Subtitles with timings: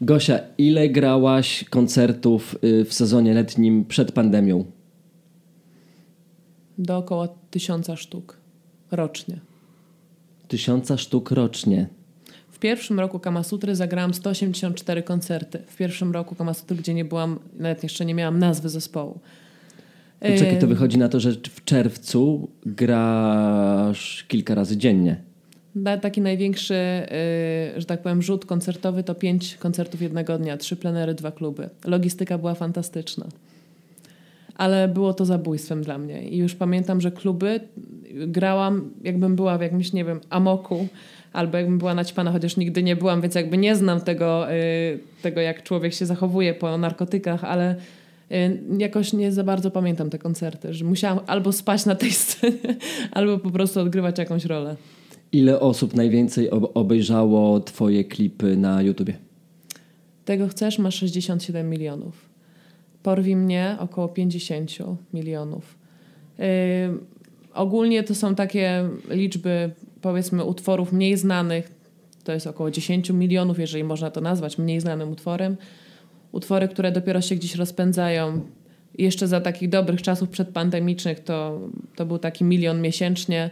[0.00, 4.64] Gosia, ile grałaś koncertów y, w sezonie letnim przed pandemią?
[6.78, 8.36] Do około tysiąca sztuk
[8.90, 9.40] rocznie.
[10.48, 11.88] Tysiąca sztuk rocznie.
[12.50, 15.62] W pierwszym roku Kamasutry zagrałam 184 koncerty.
[15.66, 19.20] W pierwszym roku Kamasutry, gdzie nie byłam, nawet jeszcze nie miałam nazwy zespołu.
[20.20, 25.27] Czekaj, to wychodzi na to, że w czerwcu grasz kilka razy dziennie.
[26.02, 26.74] Taki największy,
[27.74, 31.68] yy, że tak powiem, rzut koncertowy to pięć koncertów jednego dnia, trzy plenery, dwa kluby.
[31.84, 33.26] Logistyka była fantastyczna.
[34.54, 36.28] Ale było to zabójstwem dla mnie.
[36.28, 37.60] I już pamiętam, że kluby
[38.26, 40.88] grałam, jakbym była w jakimś, nie wiem, amoku,
[41.32, 45.40] albo jakbym była naćpana, chociaż nigdy nie byłam, więc jakby nie znam tego, yy, tego
[45.40, 47.76] jak człowiek się zachowuje po narkotykach, ale
[48.32, 52.76] Y, jakoś nie za bardzo pamiętam te koncerty, że musiałam albo spać na tej scenie,
[53.10, 54.76] albo po prostu odgrywać jakąś rolę.
[55.32, 59.14] Ile osób najwięcej obejrzało Twoje klipy na YouTubie?
[60.24, 62.28] Tego chcesz, masz 67 milionów.
[63.02, 64.70] Porwi mnie około 50
[65.14, 65.78] milionów.
[66.38, 66.44] Yy,
[67.54, 71.74] ogólnie to są takie liczby, powiedzmy, utworów mniej znanych.
[72.24, 75.56] To jest około 10 milionów, jeżeli można to nazwać mniej znanym utworem
[76.32, 78.40] utwory, które dopiero się gdzieś rozpędzają.
[78.98, 81.60] Jeszcze za takich dobrych czasów przedpandemicznych to,
[81.96, 83.50] to był taki milion miesięcznie.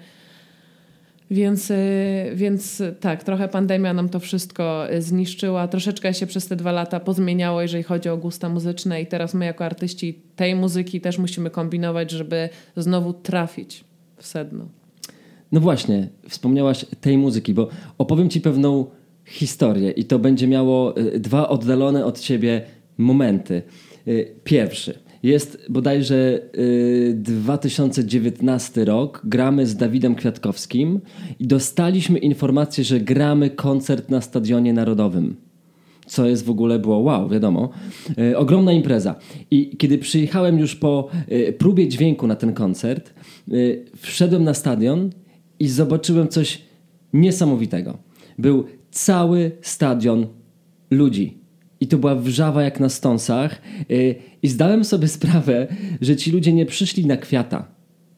[1.30, 1.74] Więc, y,
[2.34, 5.68] więc tak, trochę pandemia nam to wszystko y, zniszczyła.
[5.68, 9.44] Troszeczkę się przez te dwa lata pozmieniało, jeżeli chodzi o gusta muzyczne, i teraz my,
[9.44, 13.84] jako artyści tej muzyki, też musimy kombinować, żeby znowu trafić
[14.16, 14.68] w sedno.
[15.52, 18.86] No właśnie, wspomniałaś tej muzyki, bo opowiem ci pewną
[19.24, 22.62] historię i to będzie miało y, dwa oddalone od siebie
[22.98, 23.62] momenty.
[24.44, 25.05] Pierwszy.
[25.26, 26.40] Jest bodajże
[27.14, 31.00] 2019 y, rok, gramy z Dawidem Kwiatkowskim
[31.38, 35.36] i dostaliśmy informację, że gramy koncert na Stadionie Narodowym.
[36.06, 37.70] Co jest w ogóle było wow, wiadomo.
[38.36, 39.14] ogromna impreza.
[39.50, 41.08] I kiedy przyjechałem już po
[41.58, 43.14] próbie dźwięku na ten koncert,
[43.96, 45.10] wszedłem na stadion
[45.58, 46.62] i zobaczyłem coś
[47.12, 47.98] niesamowitego.
[48.38, 50.26] Był cały stadion
[50.90, 51.45] ludzi.
[51.86, 53.62] I to była wrzawa jak na stąsach.
[53.90, 55.66] Y, I zdałem sobie sprawę,
[56.00, 57.68] że ci ludzie nie przyszli na kwiata.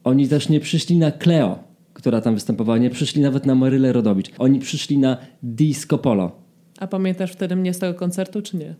[0.05, 1.59] Oni też nie przyszli na Cleo,
[1.93, 2.79] która tam występowała.
[2.79, 4.31] Nie przyszli nawet na Marylę Rodowicz.
[4.39, 6.33] Oni przyszli na Disco Polo.
[6.79, 8.75] A pamiętasz wtedy mnie z tego koncertu, czy nie?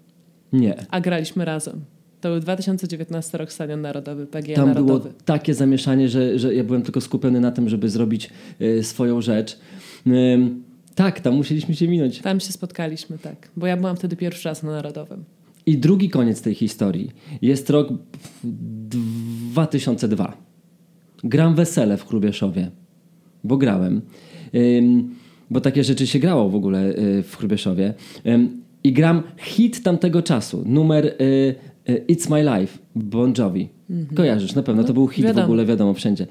[0.53, 0.75] Nie.
[0.91, 1.81] A graliśmy razem.
[2.21, 5.01] To był 2019 rok Stadion Narodowy, PGA Tam Narodowy.
[5.01, 9.21] było takie zamieszanie, że, że ja byłem tylko skupiony na tym, żeby zrobić y, swoją
[9.21, 9.59] rzecz.
[10.99, 12.19] Tak, tam musieliśmy się minąć.
[12.19, 13.49] Tam się spotkaliśmy, tak.
[13.57, 15.25] Bo ja byłam wtedy pierwszy raz na Narodowym.
[15.67, 17.11] I drugi koniec tej historii.
[17.43, 17.89] Jest rok
[18.45, 20.37] 2002.
[21.25, 22.71] Gram wesele w Chrubieszowie.
[23.45, 24.01] Bo grałem.
[24.55, 25.15] Ym,
[25.51, 27.95] bo takie rzeczy się grało w ogóle y, w Chrubieszowie.
[28.27, 30.63] Ym, I gram hit tamtego czasu.
[30.67, 31.55] Numer y,
[31.89, 33.69] y, It's My Life Bon Jovi.
[33.91, 34.17] Mhm.
[34.17, 35.47] Kojarzysz, na pewno, to był hit wiadomo.
[35.47, 36.27] w ogóle, wiadomo, wszędzie.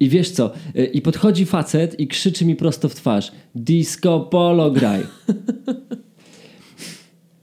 [0.00, 4.70] I wiesz co, y, i podchodzi facet i krzyczy mi prosto w twarz Disco Polo
[4.70, 5.02] graj.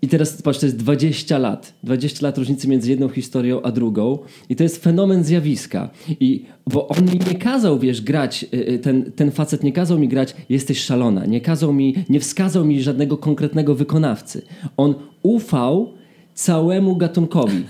[0.01, 1.73] I teraz patrz, to jest 20 lat.
[1.83, 4.19] 20 lat różnicy między jedną historią a drugą.
[4.49, 5.89] I to jest fenomen zjawiska.
[6.19, 9.99] I, bo on mi nie kazał, wiesz, grać, y, y, ten, ten facet nie kazał
[9.99, 11.25] mi grać jesteś szalona.
[11.25, 14.41] Nie kazał mi, nie wskazał mi żadnego konkretnego wykonawcy.
[14.77, 15.93] On ufał
[16.33, 17.63] całemu gatunkowi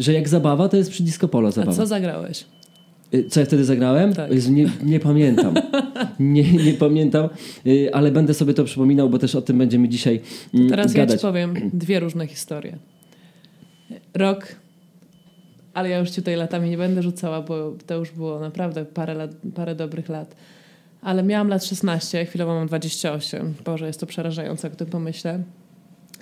[0.00, 1.72] że jak zabawa, to jest przy disco polo zabawa.
[1.72, 2.44] A co zagrałeś?
[3.14, 4.14] Y, co ja wtedy zagrałem?
[4.14, 4.30] Tak.
[4.50, 5.54] Nie, nie pamiętam.
[6.20, 7.28] nie, nie pamiętam,
[7.66, 10.20] y, ale będę sobie to przypominał, bo też o tym będziemy dzisiaj
[10.54, 11.10] mm, Teraz gadać.
[11.10, 12.76] ja ci powiem dwie różne historie.
[14.14, 14.56] Rok,
[15.74, 19.14] ale ja już ci tutaj latami nie będę rzucała, bo to już było naprawdę parę,
[19.14, 20.36] lat, parę dobrych lat.
[21.02, 23.54] Ale miałam lat 16, chwilowo mam 28.
[23.64, 25.42] Boże, jest to przerażające, jak tym pomyślę.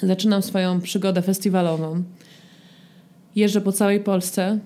[0.02, 2.02] Zaczynam swoją przygodę festiwalową
[3.38, 4.58] Jeżdżę po całej Polsce,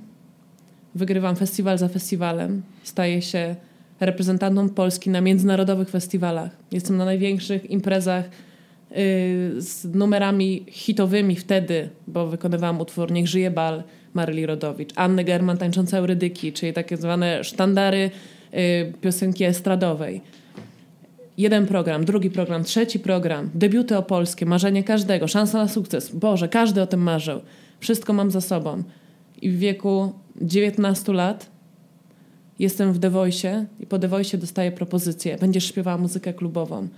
[0.95, 3.57] wygrywam festiwal za festiwalem, staję się
[4.01, 6.51] reprezentantą Polski na międzynarodowych festiwalach.
[6.71, 8.97] Jestem na największych imprezach yy,
[9.59, 13.83] z numerami hitowymi wtedy, bo wykonywałam utwór Niech żyje bal
[14.15, 18.11] Maryli Rodowicz, Anny German tańcząca Eurydyki, czyli takie zwane sztandary
[18.53, 20.21] yy, piosenki estradowej.
[21.39, 26.15] Jeden program, drugi program, trzeci program, debiuty opolskie, marzenie każdego, szansa na sukces.
[26.15, 27.41] Boże, każdy o tym marzył.
[27.83, 28.83] Wszystko mam za sobą.
[29.43, 31.51] I w wieku 19 lat
[32.59, 35.37] jestem w The Voice i po The Voice dostaję propozycję.
[35.41, 36.89] Będziesz śpiewała muzykę klubową.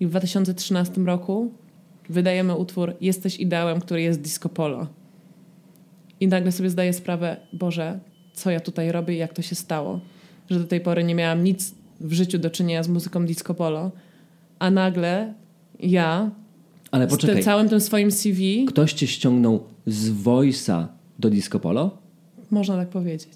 [0.00, 1.52] I w 2013 roku
[2.08, 4.86] wydajemy utwór Jesteś ideałem, który jest disco polo.
[6.20, 7.98] I nagle sobie zdaję sprawę, Boże,
[8.32, 10.00] co ja tutaj robię i jak to się stało.
[10.50, 13.90] Że do tej pory nie miałam nic w życiu do czynienia z muzyką disco polo.
[14.58, 15.34] A nagle
[15.80, 16.30] ja
[16.96, 17.42] Ale poczekaj.
[17.42, 18.64] Z całym tym swoim CV.
[18.64, 20.86] Ktoś cię ściągnął z Voice'a
[21.18, 21.98] do Disco Polo?
[22.50, 23.32] Można tak powiedzieć.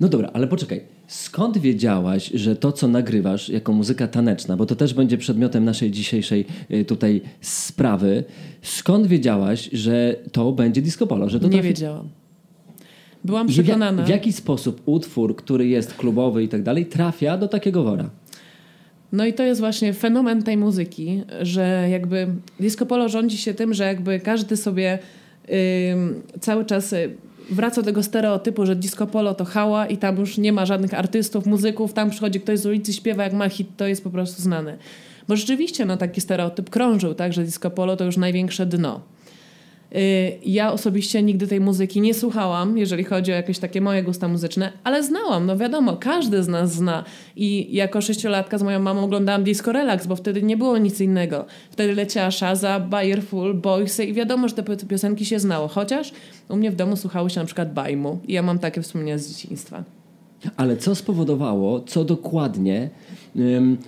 [0.00, 0.80] No dobra, ale poczekaj.
[1.06, 5.90] Skąd wiedziałaś, że to, co nagrywasz jako muzyka taneczna, bo to też będzie przedmiotem naszej
[5.90, 8.24] dzisiejszej y, tutaj sprawy,
[8.62, 11.28] skąd wiedziałaś, że to będzie disco polo?
[11.28, 11.68] Że to Nie trafi...
[11.68, 12.08] wiedziałam.
[13.24, 14.02] Byłam przekonana.
[14.02, 18.10] W, w jaki sposób utwór, który jest klubowy i tak dalej, trafia do takiego wora?
[19.12, 22.28] No i to jest właśnie fenomen tej muzyki, że jakby
[22.60, 24.98] disco polo rządzi się tym, że jakby każdy sobie
[25.92, 27.16] ym, cały czas y,
[27.50, 30.94] wraca do tego stereotypu, że disco polo to hała i tam już nie ma żadnych
[30.94, 34.42] artystów, muzyków, tam przychodzi ktoś z ulicy, śpiewa jak ma hit, to jest po prostu
[34.42, 34.76] znane.
[35.28, 39.00] Bo rzeczywiście no, taki stereotyp krążył, tak, że disco polo to już największe dno.
[39.96, 44.28] Y, Ja osobiście nigdy tej muzyki nie słuchałam, jeżeli chodzi o jakieś takie moje gusta
[44.28, 47.04] muzyczne, ale znałam, no wiadomo, każdy z nas zna.
[47.36, 51.44] I jako sześciolatka z moją mamą oglądałam Disco Relax, bo wtedy nie było nic innego.
[51.70, 55.68] Wtedy leciała Shaza, Bayer Full, Boysy i wiadomo, że te pi- piosenki się znało.
[55.68, 56.12] Chociaż
[56.48, 59.28] u mnie w domu słuchało się na przykład Bajmu i ja mam takie wspomnienia z
[59.28, 59.84] dzieciństwa.
[60.56, 62.90] Ale co spowodowało, co dokładnie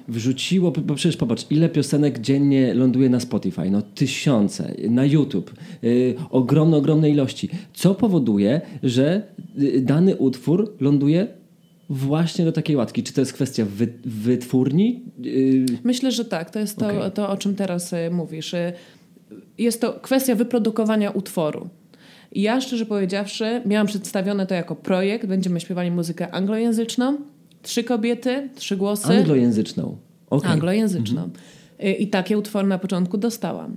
[0.08, 3.70] wrzuciło, bo przecież popatrz, ile piosenek dziennie ląduje na Spotify?
[3.70, 5.54] No tysiące, na YouTube,
[5.84, 7.48] y, ogromne, ogromne ilości.
[7.74, 9.22] Co powoduje, że
[9.58, 11.26] y, dany utwór ląduje
[11.90, 13.02] właśnie do takiej łatki?
[13.02, 15.02] Czy to jest kwestia wy, wytwórni?
[15.26, 16.50] Y, Myślę, że tak.
[16.50, 17.12] To jest to, Okej.
[17.14, 18.54] to o czym teraz mówisz.
[19.58, 21.68] Jest to kwestia wyprodukowania utworu.
[22.32, 25.26] Ja szczerze powiedziawszy, miałam przedstawione to jako projekt.
[25.26, 27.18] Będziemy śpiewali muzykę anglojęzyczną.
[27.68, 29.18] Trzy kobiety, trzy głosy.
[29.18, 29.96] anglojęzyczną.
[30.30, 30.50] Okay.
[30.50, 31.30] Anglojęzyczną.
[31.84, 33.76] Y, I takie utwory na początku dostałam.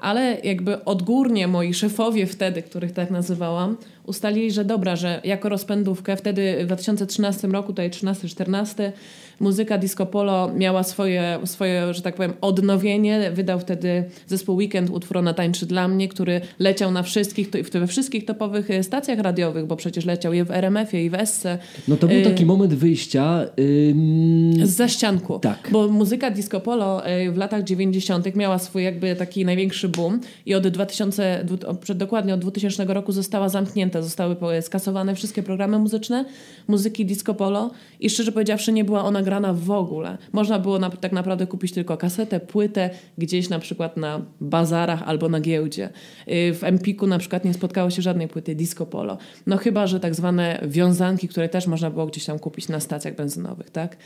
[0.00, 6.16] Ale jakby odgórnie moi szefowie wtedy, których tak nazywałam, ustalili, że dobra, że jako rozpędówkę
[6.16, 8.92] wtedy w 2013 roku, tutaj 13-14,
[9.40, 13.30] muzyka disco polo miała swoje, swoje, że tak powiem, odnowienie.
[13.34, 18.24] Wydał wtedy zespół Weekend utwór Ona tańczy dla mnie, który leciał na wszystkich, we wszystkich
[18.24, 21.58] topowych y, stacjach radiowych, bo przecież leciał i w RMF-ie i w Essce.
[21.88, 23.40] No to był Y, taki moment wyjścia.
[23.90, 25.38] Ym, Z zaścianku.
[25.38, 25.68] Tak.
[25.72, 28.36] Bo muzyka disco polo y, w latach 90.
[28.36, 32.84] miała swój jakby taki największy boom i od 2000, dwu- o, przed- dokładnie od 2000
[32.94, 33.95] roku została zamknięta.
[34.02, 36.24] Zostały skasowane wszystkie programy muzyczne
[36.68, 37.70] muzyki disco polo
[38.00, 40.18] i szczerze powiedziawszy nie była ona grana w ogóle.
[40.32, 45.28] Można było na, tak naprawdę kupić tylko kasetę, płytę gdzieś na przykład na bazarach albo
[45.28, 45.88] na giełdzie.
[46.28, 49.18] Y, W Empiku na przykład nie spotkało się żadnej płyty disco polo.
[49.46, 53.14] No chyba, że tak zwane wiązanki, które też można było gdzieś tam kupić na stacjach
[53.14, 53.96] benzynowych, tak?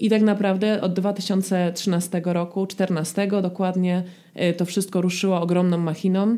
[0.00, 4.02] I tak naprawdę od 2013 roku, 14 dokładnie,
[4.50, 6.36] y, to wszystko ruszyło ogromną machiną.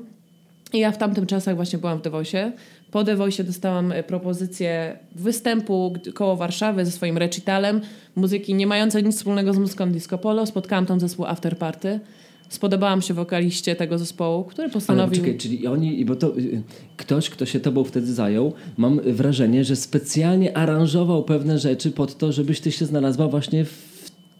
[0.72, 2.52] I ja w tamtym czasach właśnie byłam w Devosie.
[2.92, 7.80] Po Devosie dostałam y, propozycję występu koło Warszawy ze swoim recitalem
[8.16, 10.46] muzyki nie mającej nic wspólnego z muzyką disco polo.
[10.46, 12.00] Spotkałam tam zespół After Party.
[12.48, 15.10] Spodobałam się wokaliście tego zespołu, który Ale postanowił...
[15.10, 16.62] poczekaj, czyli oni, bo to y,
[16.96, 22.32] ktoś, kto się tobą wtedy zajął, mam wrażenie, że specjalnie aranżował pewne rzeczy pod to,
[22.32, 23.91] żebyś ty się znalazła właśnie w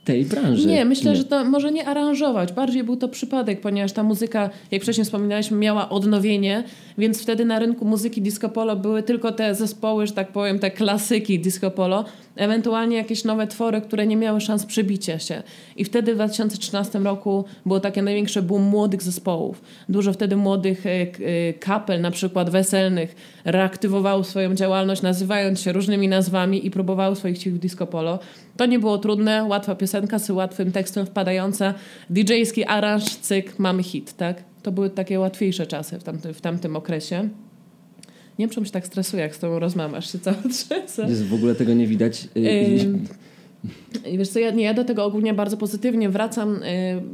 [0.05, 0.69] tej branży.
[0.69, 2.53] Nie, myślę, że to może nie aranżować.
[2.53, 6.65] Bardziej był to przypadek, ponieważ ta muzyka, jak wcześniej wspominaliśmy, miała odnowienie,
[6.99, 10.71] więc wtedy na rynku muzyki disco polo były tylko te zespoły, że tak powiem, te
[10.71, 12.05] klasyki disco polo,
[12.37, 15.43] ewentualnie jakieś nowe twory, które nie miały szans przebicia się.
[15.77, 19.63] I wtedy w 2013 roku było takie największe boom młodych zespołów.
[19.89, 21.07] Dużo wtedy młodych e, e,
[21.53, 27.55] kapel, na przykład weselnych, reaktywowało swoją działalność, nazywając się różnymi nazwami i próbowały swoich sił
[27.55, 28.19] w disco polo.
[28.57, 31.75] To nie było trudne, łatwa piosenka z łatwym tekstem wpadająca,
[32.11, 34.43] DJ-ski aranż, cyk, mamy hit, tak?
[34.63, 36.03] To były takie łatwiejsze czasy w
[36.35, 37.29] w tamtym okresie.
[38.39, 41.03] Nie wiem, czemu się tak stresuję, jak z tobą rozmawiam, aż się cała trzęsę.
[41.09, 42.29] Jest, w ogóle tego nie widać.
[44.19, 46.63] Wiesz co, ja, nie, ja do tego ogólnie bardzo pozytywnie wracam, y,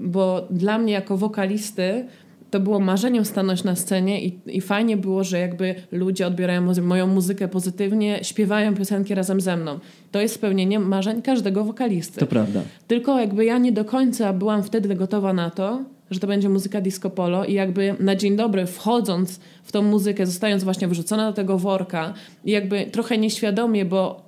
[0.00, 2.04] bo dla mnie jako wokalisty
[2.50, 6.82] to było marzeniem stanąć na scenie i, i fajnie było, że jakby ludzie odbierają muzy-
[6.82, 9.78] moją muzykę pozytywnie, śpiewają piosenki razem ze mną.
[10.12, 12.20] To jest spełnienie marzeń każdego wokalisty.
[12.20, 12.62] To prawda.
[12.86, 16.80] Tylko jakby ja nie do końca byłam wtedy gotowa na to, że to będzie muzyka
[16.80, 21.32] disco polo i jakby na dzień dobry wchodząc w tą muzykę, zostając właśnie wrzucona do
[21.32, 24.22] tego worka i jakby trochę nieświadomie, bo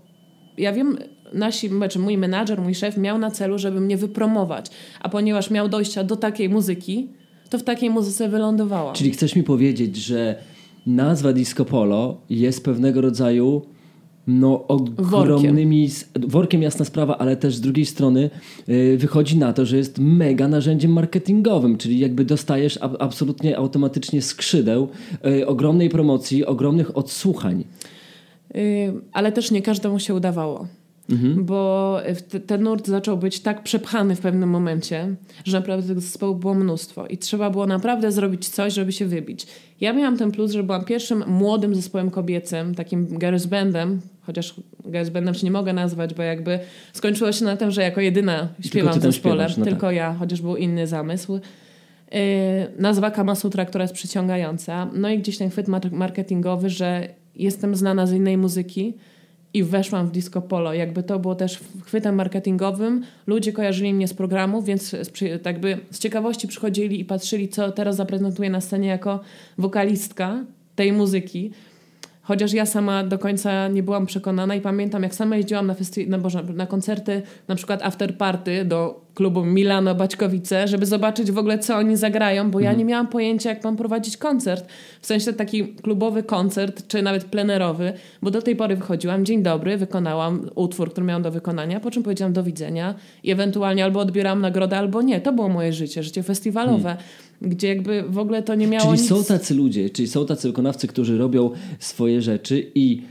[0.59, 0.99] ja wiem,
[1.33, 4.67] nasi, znaczy mój menadżer, mój szef miał na celu, żeby mnie wypromować,
[5.01, 7.09] a ponieważ miał dojścia do takiej muzyki,
[7.51, 8.95] to w takiej muzyce wylądowałam.
[8.95, 10.37] Czyli chcesz mi powiedzieć, że
[10.87, 13.63] nazwa Disco Polo jest pewnego rodzaju
[14.27, 16.31] no ogromnymi workiem.
[16.31, 18.31] workiem jasna sprawa, ale też z drugiej strony
[18.69, 24.23] y, wychodzi na to, że jest mega narzędziem marketingowym, czyli jakby dostajesz ab- absolutnie automatycznie
[24.23, 24.89] skrzydeł
[25.27, 27.65] y, ogromnej promocji, ogromnych odsłuchań.
[28.55, 28.61] Yy,
[29.13, 30.67] ale też nie każdemu się udawało.
[31.11, 31.45] Mhm.
[31.45, 32.01] bo
[32.47, 35.15] ten nurt zaczął być tak przepchany w pewnym momencie,
[35.45, 39.47] że naprawdę tych zespołów było mnóstwo i trzeba było naprawdę zrobić coś, żeby się wybić.
[39.81, 44.55] Ja miałam ten plus, że byłam pierwszym młodym zespołem kobiecym, takim girls bandem, chociaż
[44.91, 46.59] girls bandem się nie mogę nazwać, bo jakby
[46.93, 49.97] skończyło się na tym, że jako jedyna śpiewam w zespole, śpiewasz, no tylko tak.
[49.97, 51.33] ja, chociaż był inny zamysł.
[52.13, 52.21] Yy,
[52.79, 54.91] nazwa Kamasutra, która jest przyciągająca.
[54.95, 58.95] No i gdzieś ten chwyt marketingowy, że jestem znana z innej muzyki,
[59.55, 60.75] i weszłam w disco polo.
[60.75, 63.05] Jakby to było też chwytem marketingowym.
[63.27, 64.97] Ludzie kojarzyli mnie z programu, więc
[65.45, 69.21] jakby z ciekawości przychodzili i patrzyli, co teraz zaprezentuję na scenie jako
[69.59, 71.51] wokalistka tej muzyki.
[72.23, 76.09] Chociaż ja sama do końca nie byłam przekonana i pamiętam, jak sama jeździłam na, festi-
[76.09, 81.39] na, Boże, na koncerty, na przykład after party do klubu Milano Baćkowice, żeby zobaczyć w
[81.39, 82.65] ogóle, co oni zagrają, bo mhm.
[82.65, 84.67] ja nie miałam pojęcia, jak mam prowadzić koncert.
[85.01, 89.77] W sensie taki klubowy koncert, czy nawet plenerowy, bo do tej pory wychodziłam, dzień dobry,
[89.77, 94.41] wykonałam utwór, który miałam do wykonania, po czym powiedziałam do widzenia i ewentualnie albo odbierałam
[94.41, 95.21] nagrodę, albo nie.
[95.21, 96.83] To było moje życie, życie festiwalowe.
[96.83, 99.09] Hmm gdzie jakby w ogóle to nie miało Czyli nic...
[99.09, 103.03] są tacy ludzie, czyli są tacy wykonawcy, którzy robią swoje rzeczy i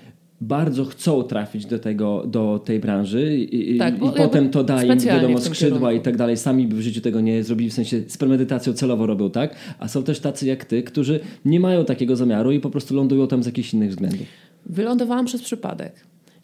[0.42, 5.00] bardzo chcą trafić do, tego, do tej branży i, tak, i potem to da im
[5.00, 6.38] wiadomo skrzydła i tak dalej.
[6.38, 9.88] Sami by w życiu tego nie zrobili, w sensie z premedytacją celowo robią tak, a
[9.88, 13.44] są też tacy jak ty, którzy nie mają takiego zamiaru i po prostu lądują tam
[13.44, 14.28] z jakichś innych względów.
[14.66, 15.94] Wylądowałam przez przypadek.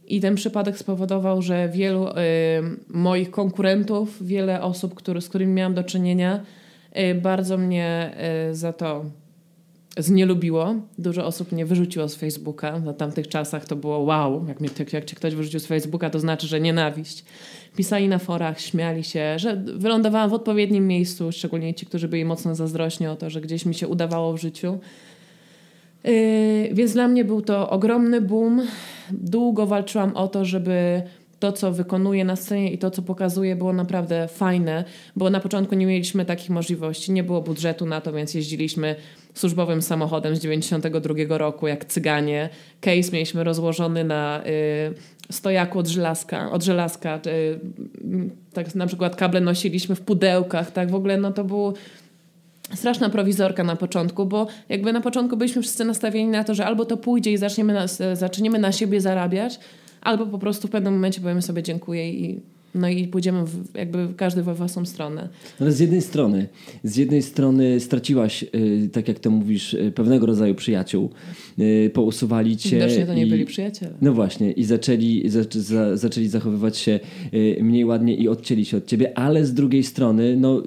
[0.07, 2.11] I ten przypadek spowodował, że wielu y,
[2.89, 6.43] moich konkurentów, wiele osób, który, z którymi miałam do czynienia,
[7.11, 8.15] y, bardzo mnie
[8.51, 9.05] y, za to
[9.97, 10.75] znielubiło.
[10.97, 12.79] Dużo osób mnie wyrzuciło z Facebooka.
[12.79, 14.45] Na tamtych czasach to było wow.
[14.47, 17.25] Jak, mnie, jak cię ktoś wyrzucił z Facebooka, to znaczy, że nienawiść.
[17.75, 22.55] Pisali na forach, śmiali się, że wylądowałam w odpowiednim miejscu, szczególnie ci, którzy byli mocno
[22.55, 24.79] zazdrośni o to, że gdzieś mi się udawało w życiu.
[26.03, 28.61] Yy, więc dla mnie był to ogromny boom.
[29.11, 31.01] Długo walczyłam o to, żeby
[31.39, 34.83] to, co wykonuję na scenie i to, co pokazuję, było naprawdę fajne,
[35.15, 38.95] bo na początku nie mieliśmy takich możliwości, nie było budżetu na to, więc jeździliśmy
[39.35, 42.49] służbowym samochodem z 92 roku, jak cyganie.
[42.81, 47.59] Case mieliśmy rozłożony na y, stojaku od żelazka, od żelazka y,
[48.53, 51.73] tak na przykład kable nosiliśmy w pudełkach, tak w ogóle no to było
[52.73, 56.85] straszna prowizorka na początku, bo jakby na początku byliśmy wszyscy nastawieni na to, że albo
[56.85, 59.59] to pójdzie i zaczniemy na, zaczniemy na siebie zarabiać,
[60.01, 62.41] albo po prostu w pewnym momencie powiemy sobie dziękuję i
[62.75, 65.29] no i pójdziemy w, jakby każdy we własną stronę.
[65.59, 66.47] Ale z jednej strony,
[66.83, 71.09] z jednej strony straciłaś, y, tak jak to mówisz, y, pewnego rodzaju przyjaciół.
[71.59, 72.75] Y, pousuwali cię.
[72.75, 73.93] Widocznie to nie i, byli przyjaciele.
[74.01, 76.99] No właśnie i zaczęli, za, za, zaczęli zachowywać się
[77.61, 80.63] mniej ładnie i odcięli się od ciebie, ale z drugiej strony no,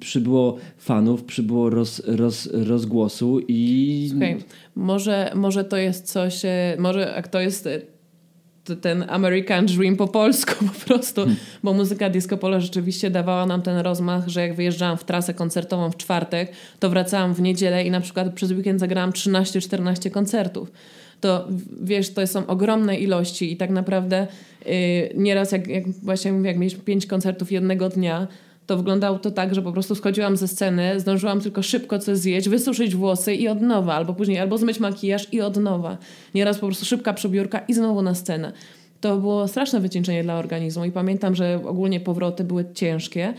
[0.00, 4.06] przybyło fanów, przybyło roz, roz, rozgłosu i...
[4.10, 4.36] Słuchaj,
[4.74, 6.42] może, może to jest coś,
[6.78, 7.68] może to jest
[8.80, 11.36] ten American Dream po polsku po prostu, hmm.
[11.62, 15.90] bo muzyka disco polo rzeczywiście dawała nam ten rozmach, że jak wyjeżdżałam w trasę koncertową
[15.90, 20.72] w czwartek, to wracałam w niedzielę i na przykład przez weekend zagrałam 13-14 koncertów.
[21.20, 21.48] To
[21.82, 24.26] wiesz, to są ogromne ilości i tak naprawdę
[24.66, 24.72] yy,
[25.14, 28.26] nieraz jak, jak właśnie mówię, jak mieliśmy pięć koncertów jednego dnia,
[28.66, 32.48] to wyglądało to tak, że po prostu schodziłam ze sceny, zdążyłam tylko szybko coś zjeść,
[32.48, 35.98] wysuszyć włosy i od nowa, albo później, albo zmyć makijaż i od nowa.
[36.34, 38.52] Nieraz po prostu szybka przebiórka i znowu na scenę.
[39.00, 43.34] To było straszne wycieńczenie dla organizmu i pamiętam, że ogólnie powroty były ciężkie,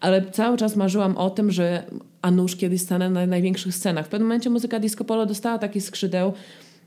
[0.00, 1.82] ale cały czas marzyłam o tym, że
[2.22, 4.06] a nuż kiedyś stanę na największych scenach.
[4.06, 6.32] W pewnym momencie muzyka disco polo dostała taki skrzydeł,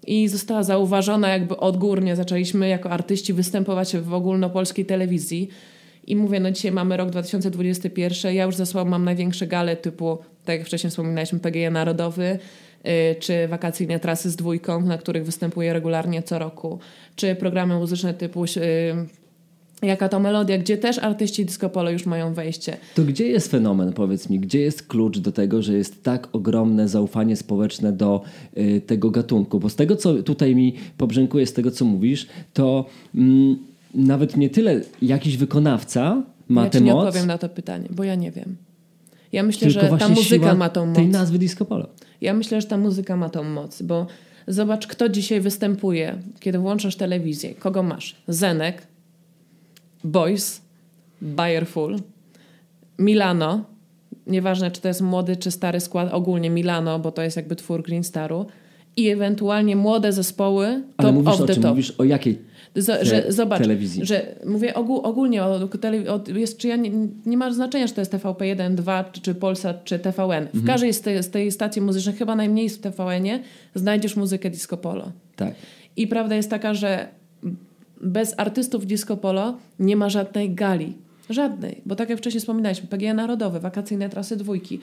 [0.07, 2.15] i została zauważona jakby odgórnie.
[2.15, 5.49] Zaczęliśmy jako artyści występować w ogólnopolskiej telewizji.
[6.07, 10.17] I mówię, no dzisiaj mamy rok 2021, ja już za sobą mam największe gale typu,
[10.45, 12.39] tak jak wcześniej wspominaliśmy, PGE Narodowy,
[12.83, 16.79] yy, czy wakacyjne trasy z dwójką, na których występuję regularnie co roku,
[17.15, 19.05] czy programy muzyczne typu yy,
[19.83, 22.77] Jaka to melodia, gdzie też artyści disco polo już mają wejście.
[22.95, 24.39] To gdzie jest fenomen, powiedz mi?
[24.39, 28.21] Gdzie jest klucz do tego, że jest tak ogromne zaufanie społeczne do
[28.57, 29.59] y, tego gatunku?
[29.59, 32.85] Bo z tego, co tutaj mi pobrzękuje, z tego, co mówisz, to...
[33.15, 36.87] Mm, nawet nie tyle jakiś wykonawca ma ja tę moc.
[36.87, 38.55] Ja nie odpowiem na to pytanie, bo ja nie wiem.
[39.31, 40.95] Ja myślę, że ta muzyka ma tą moc.
[40.95, 41.87] tej nazwy disco polo.
[42.21, 44.07] Ja myślę, że ta muzyka ma tą moc, bo
[44.47, 47.55] zobacz, kto dzisiaj występuje, kiedy włączasz telewizję.
[47.55, 48.15] Kogo masz?
[48.27, 48.87] Zenek,
[50.03, 50.61] Boys,
[51.21, 51.97] Bayerful,
[52.99, 53.65] Milano,
[54.27, 57.83] nieważne czy to jest młody czy stary skład, ogólnie Milano, bo to jest jakby twór
[57.83, 58.45] Green Staru
[58.97, 61.63] i ewentualnie młode zespoły top Ale mówisz of o the czym?
[61.63, 61.71] top.
[61.71, 62.39] Mówisz o jakiej
[62.75, 64.05] z, że, zobacz, telewizji.
[64.05, 65.69] że mówię ogół, ogólnie o,
[66.07, 66.91] o, jest, czy ja nie,
[67.25, 70.47] nie ma znaczenia, czy to jest TVP1, 2, czy, czy Polsat, czy TVN.
[70.47, 70.65] W mhm.
[70.65, 73.39] każdej z tej, z tej stacji muzycznej, chyba najmniej w TVN-ie,
[73.75, 75.11] znajdziesz muzykę disco polo.
[75.35, 75.53] Tak.
[75.97, 77.07] I prawda jest taka, że
[78.01, 80.93] bez artystów disco polo nie ma żadnej gali.
[81.29, 84.79] Żadnej, bo tak jak wcześniej wspominaliśmy, PGE Narodowe, wakacyjne trasy dwójki.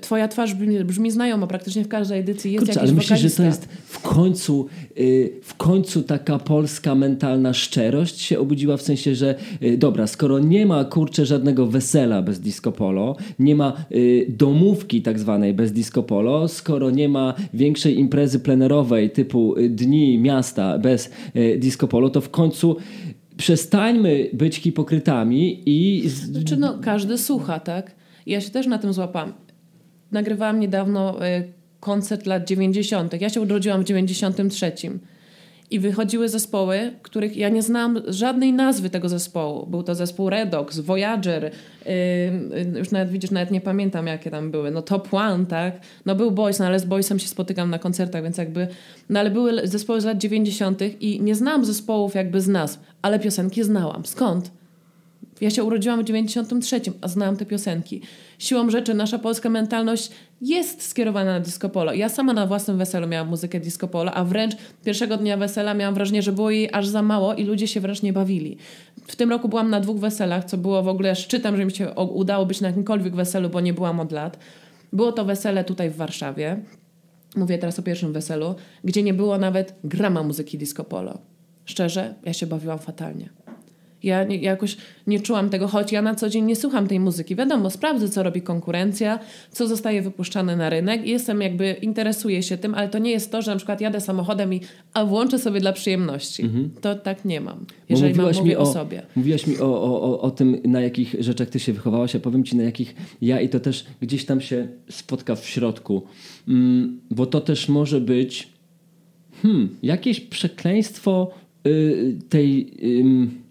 [0.00, 3.30] Twoja twarz brzmi, brzmi znajomo, praktycznie w każdej edycji jest Kurczę, jakiś ale myślisz, że
[3.30, 4.66] to jest w końcu,
[4.98, 10.38] y, w końcu taka polska mentalna szczerość się obudziła w sensie, że y, dobra, skoro
[10.38, 15.72] nie ma kurczę żadnego wesela bez disco polo, nie ma y, domówki tak zwanej bez
[15.72, 21.88] disco polo, skoro nie ma większej imprezy plenerowej typu y, dni miasta bez y, disco
[21.88, 22.76] polo, to w końcu
[23.36, 27.94] przestańmy być hipokrytami i Znaczy, no, każdy słucha, tak?
[28.26, 29.32] Ja się też na tym złapałam.
[30.12, 33.20] Nagrywałam niedawno y, koncert lat 90.
[33.20, 34.72] Ja się urodziłam w 93.
[35.70, 39.66] I wychodziły zespoły, których ja nie znałam żadnej nazwy tego zespołu.
[39.66, 41.50] Był to zespół Redox, Voyager, y,
[41.90, 44.70] y, już nawet widzisz, nawet nie pamiętam jakie tam były.
[44.70, 45.80] No Top One, tak?
[46.06, 48.68] No był Boys, no ale z Boysem się spotykam na koncertach, więc jakby...
[49.08, 50.80] No ale były zespoły z lat 90.
[51.00, 54.06] i nie znałam zespołów jakby z nazw, ale piosenki znałam.
[54.06, 54.50] Skąd?
[55.40, 58.02] Ja się urodziłam w 93, a znałam te piosenki.
[58.38, 60.10] Siłą rzeczy nasza polska mentalność
[60.40, 61.92] jest skierowana na disco polo.
[61.92, 65.94] Ja sama na własnym weselu miałam muzykę disco polo, a wręcz pierwszego dnia wesela miałam
[65.94, 68.56] wrażenie, że było jej aż za mało i ludzie się wręcz nie bawili.
[69.06, 71.90] W tym roku byłam na dwóch weselach, co było w ogóle szczytem, że mi się
[71.94, 74.38] udało być na jakimkolwiek weselu, bo nie byłam od lat.
[74.92, 76.60] Było to wesele tutaj w Warszawie.
[77.36, 81.18] Mówię teraz o pierwszym weselu, gdzie nie było nawet grama muzyki disco polo.
[81.64, 83.43] Szczerze, ja się bawiłam fatalnie.
[84.04, 87.36] Ja nie, jakoś nie czułam tego, choć ja na co dzień nie słucham tej muzyki.
[87.36, 89.18] Wiadomo, sprawdzę, co robi konkurencja,
[89.50, 93.32] co zostaje wypuszczane na rynek i jestem jakby, interesuję się tym, ale to nie jest
[93.32, 94.60] to, że na przykład jadę samochodem i
[94.94, 96.42] a włączę sobie dla przyjemności.
[96.80, 99.02] To tak nie mam, jeżeli mam, mówiłaś mówię mi o, sobie.
[99.16, 102.44] Mówiłaś mi o, o, o, o tym, na jakich rzeczach ty się wychowałaś, a powiem
[102.44, 106.02] ci, na jakich ja i to też gdzieś tam się spotka w środku.
[106.48, 108.48] Mm, bo to też może być
[109.42, 111.30] hmm, jakieś przekleństwo
[111.66, 113.43] y, tej ym,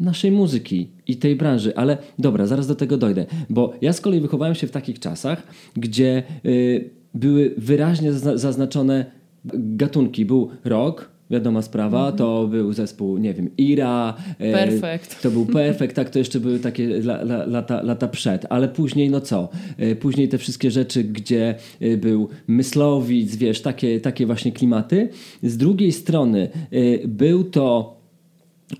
[0.00, 1.76] naszej muzyki i tej branży.
[1.76, 3.26] Ale dobra, zaraz do tego dojdę.
[3.50, 5.42] Bo ja z kolei wychowałem się w takich czasach,
[5.76, 9.06] gdzie y, były wyraźnie zazna- zaznaczone
[9.54, 10.24] gatunki.
[10.24, 14.16] Był rock, wiadoma sprawa, to był zespół, nie wiem, Ira.
[14.38, 15.22] e, Perfect.
[15.22, 18.46] To był Perfect, tak, to jeszcze były takie la, la, lata, lata przed.
[18.50, 19.48] Ale później, no co?
[19.78, 25.08] E, Później te wszystkie rzeczy, gdzie e, był Myslowic, wiesz, takie, takie właśnie klimaty.
[25.42, 27.96] Z drugiej strony e, był to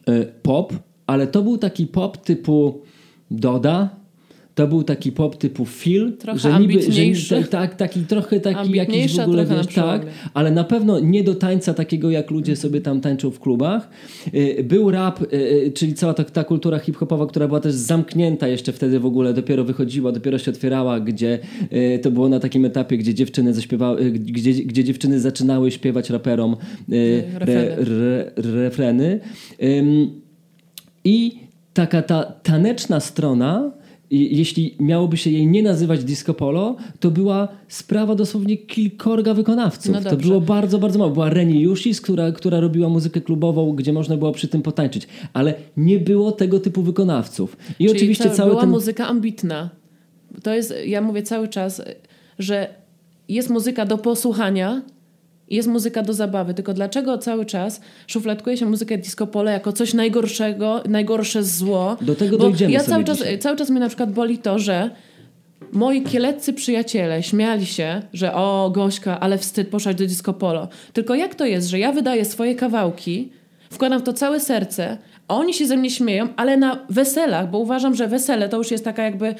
[0.06, 0.72] e, pop,
[1.08, 2.82] ale to był taki pop typu
[3.30, 3.98] Doda.
[4.54, 9.16] To był taki pop typu Phil, Trochę że niby, że tak, taki trochę taki jakiś
[9.16, 13.00] w ogóle wiesz, tak, ale na pewno nie do tańca takiego, jak ludzie sobie tam
[13.00, 13.90] tańczą w klubach.
[14.34, 18.72] Y, Był rap, y, czyli cała ta, ta kultura hip-hopowa, która była też zamknięta jeszcze
[18.72, 21.38] wtedy w ogóle, dopiero wychodziła, dopiero się otwierała, gdzie
[21.72, 26.10] y, to było na takim etapie, gdzie dziewczyny zaśpiewały, y, gdzie, gdzie dziewczyny zaczynały śpiewać
[26.10, 26.56] raperom
[26.92, 27.76] y, re, refreny.
[27.76, 29.20] re, refreny.
[31.04, 31.38] I
[31.74, 33.72] taka ta taneczna strona,
[34.10, 39.94] jeśli miałoby się jej nie nazywać disco polo, to była sprawa dosłownie kilkorga wykonawców.
[39.94, 41.10] No to było bardzo, bardzo mało.
[41.10, 45.08] Była Reni Jusis, która, która robiła muzykę klubową, gdzie można było przy tym potańczyć.
[45.32, 47.56] Ale nie było tego typu wykonawców.
[47.70, 48.70] I Czyli oczywiście to cały była ten...
[48.70, 49.70] muzyka ambitna.
[50.42, 51.82] To jest, ja mówię cały czas,
[52.38, 52.74] że
[53.28, 54.82] jest muzyka do posłuchania
[55.50, 56.54] jest muzyka do zabawy.
[56.54, 61.96] Tylko dlaczego cały czas szufladkuje się muzykę disco polo jako coś najgorszego, najgorsze zło?
[62.00, 63.38] Do tego Bo dojdziemy ja cały czas, dzisiaj.
[63.38, 64.90] cały czas mnie na przykład boli to, że
[65.72, 70.68] moi kieleccy przyjaciele śmiali się, że o Gośka, ale wstyd poszłaś do disco polo.
[70.92, 73.32] Tylko jak to jest, że ja wydaję swoje kawałki,
[73.70, 77.94] wkładam w to całe serce, oni się ze mnie śmieją, ale na weselach, bo uważam,
[77.94, 79.34] że wesele to już jest taka jakby,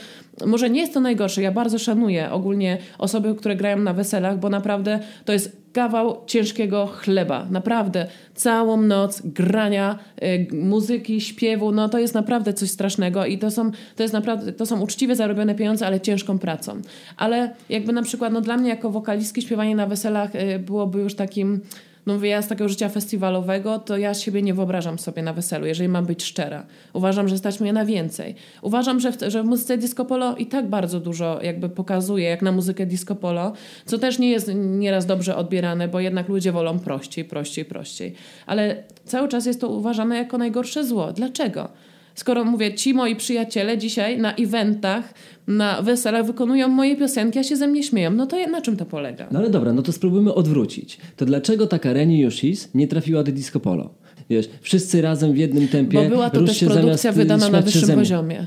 [0.47, 4.49] może nie jest to najgorsze, ja bardzo szanuję ogólnie osoby, które grają na weselach, bo
[4.49, 7.47] naprawdę to jest kawał ciężkiego chleba.
[7.51, 8.07] Naprawdę.
[8.35, 13.71] Całą noc grania, y, muzyki, śpiewu, no to jest naprawdę coś strasznego i to są,
[13.97, 16.81] to jest naprawdę, to są uczciwie zarobione pieniądze, ale ciężką pracą.
[17.17, 21.15] Ale jakby na przykład, no dla mnie jako wokalistki śpiewanie na weselach y, byłoby już
[21.15, 21.61] takim,
[22.09, 25.67] no mówię, ja z takiego życia festiwalowego, to ja siebie nie wyobrażam sobie na weselu,
[25.67, 26.67] jeżeli mam być szczera.
[26.93, 28.35] Uważam, że stać mnie na więcej.
[28.63, 32.43] Uważam, że w, że w muzyce disco polo i tak bardzo dużo jakby pokazuje, jak
[32.43, 33.53] na muzykę disco polo,
[33.87, 38.15] co też nie jest nieraz dobrze odbierane, bo jednak ludzie wolą prościej, prościej, prościej.
[38.47, 41.13] Ale cały czas jest to uważane jako najgorsze zło.
[41.13, 41.69] Dlaczego?
[42.19, 45.15] Skoro mówię, ci moi przyjaciele dzisiaj na eventach,
[45.47, 48.87] na weselach wykonują moje piosenki, a się ze mnie śmieją, no to na czym to
[48.87, 49.29] polega?
[49.31, 50.99] No ale dobra, no to spróbujmy odwrócić.
[51.17, 53.95] To dlaczego taka Reni Yoshis nie trafiła do disco polo?
[54.31, 56.03] Wiesz, wszyscy razem w jednym tempie.
[56.03, 58.47] Bo była to też produkcja wydana na wyższym poziomie.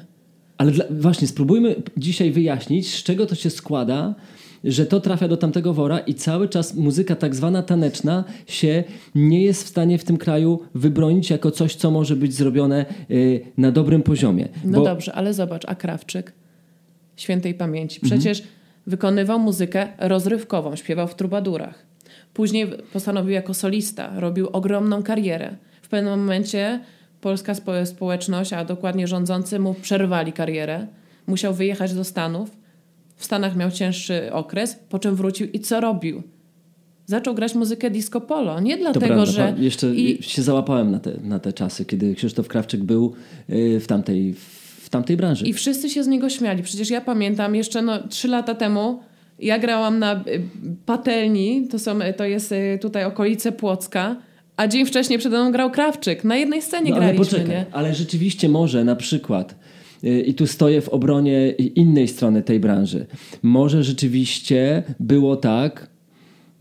[0.57, 4.15] Ale dla, właśnie, spróbujmy dzisiaj wyjaśnić, z czego to się składa,
[4.63, 8.83] że to trafia do tamtego wora i cały czas muzyka tak zwana taneczna się
[9.15, 13.41] nie jest w stanie w tym kraju wybronić jako coś, co może być zrobione y,
[13.57, 14.47] na dobrym poziomie.
[14.65, 14.85] No Bo...
[14.85, 16.33] dobrze, ale zobacz, a Krawczyk
[17.21, 17.99] świętej pamięci.
[17.99, 18.57] Przecież mhm.
[18.87, 21.85] wykonywał muzykę rozrywkową, śpiewał w trubadurach.
[22.33, 25.55] Później postanowił jako solista, robił ogromną karierę.
[25.81, 26.79] W pewnym momencie
[27.21, 27.53] polska
[27.85, 30.87] społeczność, a dokładnie rządzący mu przerwali karierę.
[31.27, 32.60] Musiał wyjechać do Stanów.
[33.21, 36.23] W Stanach miał cięższy okres, po czym wrócił i co robił?
[37.05, 38.59] Zaczął grać muzykę disco polo.
[38.59, 39.55] Nie dlatego, prawda, że...
[39.57, 40.23] Jeszcze i...
[40.23, 43.13] się załapałem na te, na te czasy, kiedy Krzysztof Krawczyk był
[43.49, 44.33] y, w tamtej,
[44.81, 45.45] w tamtej branży.
[45.45, 46.63] I wszyscy się z niego śmiali.
[46.63, 48.99] Przecież ja pamiętam jeszcze no, trzy lata temu
[49.39, 50.41] ja grałam na y,
[50.85, 54.15] patelni, to, są, to jest y, tutaj okolice Płocka
[54.61, 56.23] a dzień wcześniej przede mną grał Krawczyk.
[56.23, 57.65] Na jednej scenie no, graliśmy, ale poczekaj, nie?
[57.71, 59.55] Ale rzeczywiście może na przykład y,
[60.03, 63.05] i tu stoję w obronie innej strony tej branży.
[63.41, 65.89] Może rzeczywiście było tak,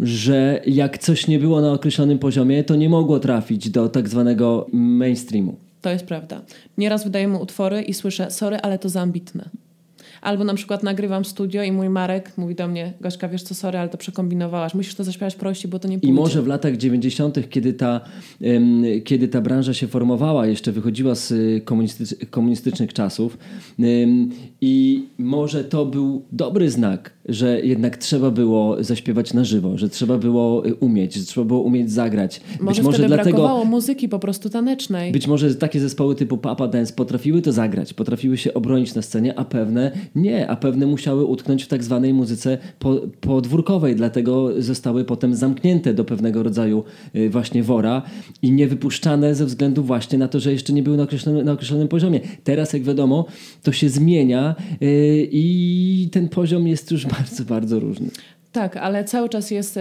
[0.01, 4.67] że jak coś nie było na określonym poziomie, to nie mogło trafić do tak zwanego
[4.73, 5.57] mainstreamu.
[5.83, 6.43] To jest prawda.
[6.79, 9.49] Nieraz wydaję mu utwory i słyszę, sorry, ale to za ambitne.
[10.21, 13.79] Albo na przykład nagrywam studio i mój Marek mówi do mnie, Gośka, wiesz co, sorry,
[13.79, 14.75] ale to przekombinowałaś.
[14.75, 16.09] Musisz to zaśpiewać prościej, bo to nie pójdzie.
[16.09, 18.01] I może w latach 90., kiedy ta,
[19.05, 23.39] kiedy ta branża się formowała, jeszcze wychodziła z y, komunistycz komunistycznych czasów
[24.61, 30.19] i może to był dobry znak, że jednak trzeba było zaśpiewać na żywo, że trzeba
[30.19, 32.41] było y, umieć, że trzeba było umieć zagrać.
[32.61, 35.13] Może być może wtedy dlatego, brakowało muzyki po prostu tanecznej.
[35.13, 39.39] Być może takie zespoły typu Papa Dance potrafiły to zagrać, potrafiły się obronić na scenie,
[39.39, 45.05] a pewne nie, a pewne musiały utknąć w tak zwanej muzyce po, podwórkowej, dlatego zostały
[45.05, 46.85] potem zamknięte do pewnego rodzaju
[47.17, 48.03] y, właśnie wora
[48.43, 51.53] i nie wypuszczane ze względu właśnie na to, że jeszcze nie były na określonym, na
[51.53, 52.21] określonym poziomie.
[52.45, 53.27] Teraz, jak wiadomo,
[53.63, 58.09] to się zmienia yy, i ten poziom jest już bardzo, bardzo różny.
[58.53, 59.81] Tak, ale cały czas jest, y,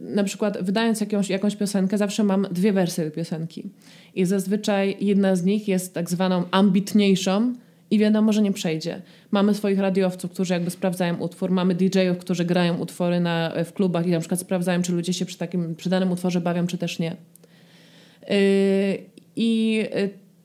[0.00, 3.70] na przykład wydając jakąś, jakąś piosenkę, zawsze mam dwie wersje tej piosenki.
[4.14, 7.54] I zazwyczaj jedna z nich jest tak zwaną ambitniejszą,
[7.92, 9.02] i wiadomo, że nie przejdzie.
[9.30, 14.06] Mamy swoich radiowców, którzy jakby sprawdzają utwór, mamy DJ-ów, którzy grają utwory na, w klubach
[14.06, 16.98] i na przykład sprawdzają, czy ludzie się przy, takim, przy danym utworze bawią, czy też
[16.98, 17.16] nie.
[18.28, 18.36] Yy,
[19.36, 19.82] I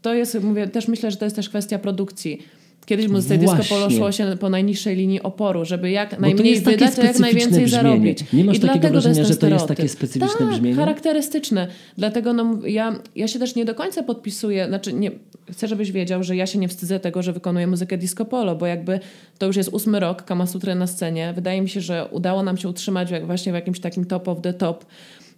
[0.01, 2.41] to jest, mówię, też myślę, że to jest też kwestia produkcji
[2.87, 7.05] Kiedyś muzyce disco polo szło się po najniższej linii oporu, żeby jak najmniej wydać, a
[7.05, 7.69] jak najwięcej brzmienie.
[7.69, 8.33] zarobić.
[8.33, 10.75] Nie masz I takiego wrażenia, że to jest takie specyficzne tak, brzmienie?
[10.75, 11.67] charakterystyczne.
[11.97, 15.11] Dlatego no, ja, ja się też nie do końca podpisuję, znaczy nie,
[15.51, 18.65] chcę, żebyś wiedział, że ja się nie wstydzę tego, że wykonuję muzykę disco polo, bo
[18.65, 18.99] jakby
[19.37, 21.33] to już jest ósmy rok Kamasutry na scenie.
[21.35, 24.53] Wydaje mi się, że udało nam się utrzymać właśnie w jakimś takim top of the
[24.53, 24.85] top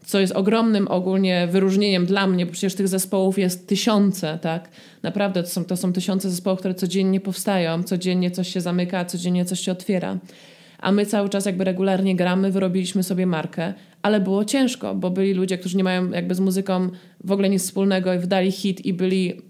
[0.06, 4.70] co jest ogromnym ogólnie wyróżnieniem dla mnie, bo przecież tych zespołów jest tysiące, tak?
[5.04, 9.46] Naprawdę to są, to są tysiące zespołów, które codziennie powstają, codziennie coś się zamyka, codziennie
[9.46, 10.18] coś się otwiera.
[10.80, 15.34] A my cały czas jakby regularnie gramy, wyrobiliśmy sobie markę, ale było ciężko, bo byli
[15.34, 16.90] ludzie, którzy nie mają jakby z muzyką
[17.24, 19.42] w ogóle nic wspólnego i wydali hit i byli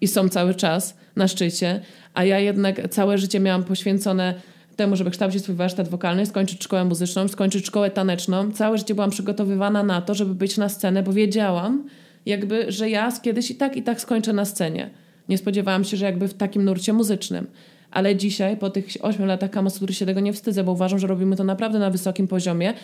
[0.00, 1.80] i są cały czas na szczycie,
[2.14, 4.34] a ja jednak całe życie miałam poświęcone
[4.76, 8.52] temu, żeby kształcić swój warsztat wokalny, skończyć szkołę muzyczną, skończyć szkołę taneczną.
[8.52, 11.84] Całe życie byłam przygotowywana na to, żeby być na scenę, bo wiedziałam,
[12.26, 14.90] jakby, że ja kiedyś i tak, i tak skończę na scenie.
[15.28, 17.46] Nie spodziewałam się, że jakby w takim nurcie muzycznym.
[17.90, 21.36] Ale dzisiaj, po tych 8 latach Kamasutry się tego nie wstydzę, bo uważam, że robimy
[21.36, 22.74] to naprawdę na wysokim poziomie,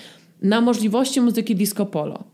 [0.43, 2.25] na możliwości muzyki disco polo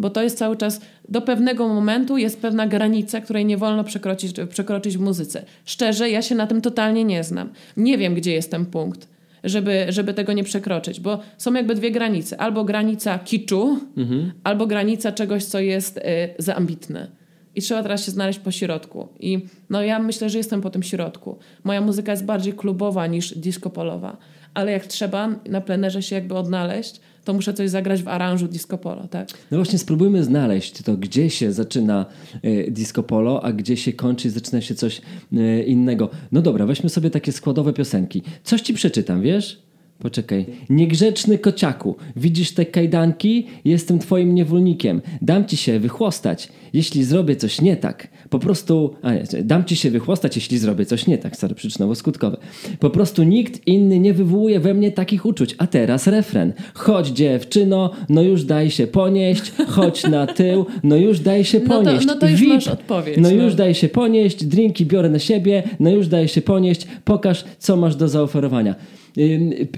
[0.00, 4.34] bo to jest cały czas, do pewnego momentu jest pewna granica, której nie wolno przekroczyć,
[4.48, 5.44] przekroczyć w muzyce.
[5.64, 7.52] Szczerze, ja się na tym totalnie nie znam.
[7.76, 9.08] Nie wiem, gdzie jest ten punkt,
[9.44, 12.40] żeby, żeby tego nie przekroczyć, bo są jakby dwie granice.
[12.40, 14.32] Albo granica kiczu, mhm.
[14.44, 16.00] albo granica czegoś, co jest y,
[16.38, 17.08] za ambitne.
[17.54, 19.08] I trzeba teraz się znaleźć po środku.
[19.20, 19.38] I
[19.70, 21.38] no ja myślę, że jestem po tym środku.
[21.64, 24.16] Moja muzyka jest bardziej klubowa niż disco polowa.
[24.54, 28.78] Ale jak trzeba na plenerze się jakby odnaleźć, to muszę coś zagrać w aranżu disco
[28.78, 29.28] polo, tak?
[29.50, 32.06] No właśnie spróbujmy znaleźć to, gdzie się zaczyna
[32.42, 35.00] e, disco polo, a gdzie się kończy i zaczyna się coś
[35.32, 36.10] e, innego.
[36.32, 38.22] No dobra, weźmy sobie takie składowe piosenki.
[38.44, 39.62] Coś ci przeczytam, wiesz?
[40.00, 40.46] Poczekaj.
[40.70, 43.46] Niegrzeczny kociaku, widzisz te kajdanki?
[43.64, 45.02] Jestem twoim niewolnikiem.
[45.22, 48.08] Dam ci się wychłostać, jeśli zrobię coś nie tak.
[48.30, 48.94] Po prostu...
[49.02, 51.36] A nie, dam ci się wychłostać, jeśli zrobię coś nie tak.
[51.36, 52.36] Stary przyczynowo-skutkowe.
[52.80, 55.54] Po prostu nikt inny nie wywołuje we mnie takich uczuć.
[55.58, 56.52] A teraz refren.
[56.74, 59.52] Chodź dziewczyno, no już daj się ponieść.
[59.68, 62.06] Chodź na tył, no już daj się ponieść.
[62.06, 63.16] No to, no to już Wip, masz odpowiedź.
[63.16, 64.44] No, no już daj się ponieść.
[64.44, 66.86] Drinki biorę na siebie, no już daj się ponieść.
[67.04, 68.74] Pokaż, co masz do zaoferowania.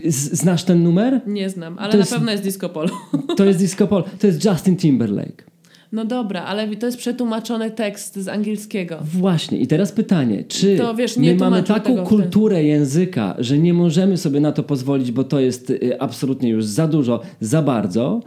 [0.08, 1.20] Znasz ten numer?
[1.26, 2.90] Nie znam, ale to na jest, pewno jest Disco Polo.
[3.36, 4.04] To jest Disco Polo.
[4.20, 5.51] To jest Justin Timberlake.
[5.92, 8.98] No dobra, ale to jest przetłumaczony tekst z angielskiego.
[9.04, 9.58] Właśnie.
[9.58, 14.40] I teraz pytanie, czy To, wiesz, my mamy taką kulturę języka, że nie możemy sobie
[14.40, 18.20] na to pozwolić, bo to jest y, absolutnie już za dużo, za bardzo?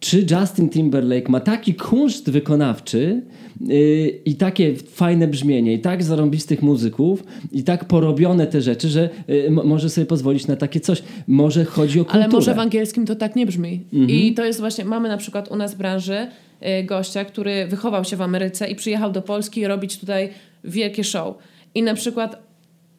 [0.00, 3.22] Czy Justin Timberlake ma taki kunszt wykonawczy
[3.70, 9.10] y, i takie fajne brzmienie, i tak zarąbistych muzyków, i tak porobione te rzeczy, że
[9.30, 11.02] y, m- może sobie pozwolić na takie coś?
[11.26, 12.24] Może chodzi o kulturę.
[12.24, 13.80] Ale może w angielskim to tak nie brzmi.
[13.92, 14.10] Mhm.
[14.10, 16.26] I to jest właśnie, mamy na przykład u nas w branży
[16.80, 20.28] y, gościa, który wychował się w Ameryce i przyjechał do Polski robić tutaj
[20.64, 21.36] wielkie show.
[21.74, 22.42] I na przykład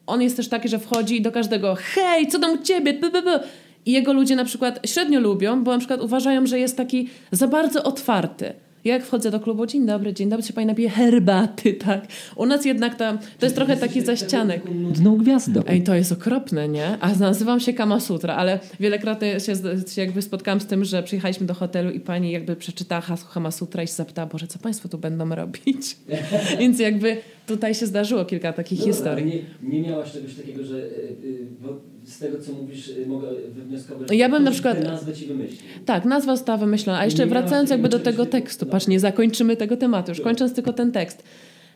[0.06, 2.92] on jest też taki, że wchodzi do każdego hej, co tam u ciebie?
[2.94, 3.40] B, b, b.
[3.86, 7.48] I jego ludzie na przykład średnio lubią, bo na przykład uważają, że jest taki za
[7.48, 8.52] bardzo otwarty.
[8.84, 12.06] Ja Jak wchodzę do klubu, dzień dobry, dzień dobry, czy pani napije herbaty, tak?
[12.36, 14.62] U nas jednak to, to jest trochę taki zaścianek.
[14.74, 15.62] Nudną gwiazdą.
[15.66, 16.98] Ej, to jest okropne, nie?
[17.00, 19.54] A nazywam się Kama Sutra, ale wielokrotnie się,
[19.94, 23.50] się jakby spotkałam z tym, że przyjechaliśmy do hotelu i pani jakby przeczytała hasło Kama
[23.50, 25.96] Sutra i się zapytała, Boże, co państwo tu będą robić?
[26.60, 27.16] Więc jakby
[27.46, 29.44] tutaj się zdarzyło kilka takich Dobra, historii.
[29.62, 31.76] Nie, nie miałaś czegoś takiego, że y, y, bo
[32.10, 35.58] z tego co mówisz y, mogę wywnioskować, Ja bym na przykład- nazwę ci wymyśli.
[35.86, 36.98] Tak, nazwa została wymyślona.
[36.98, 38.72] A jeszcze Nie wracając jakby do tego tekstu, no.
[38.72, 41.22] patrz, nie zakończymy tego tematu, już kończąc tylko ten tekst,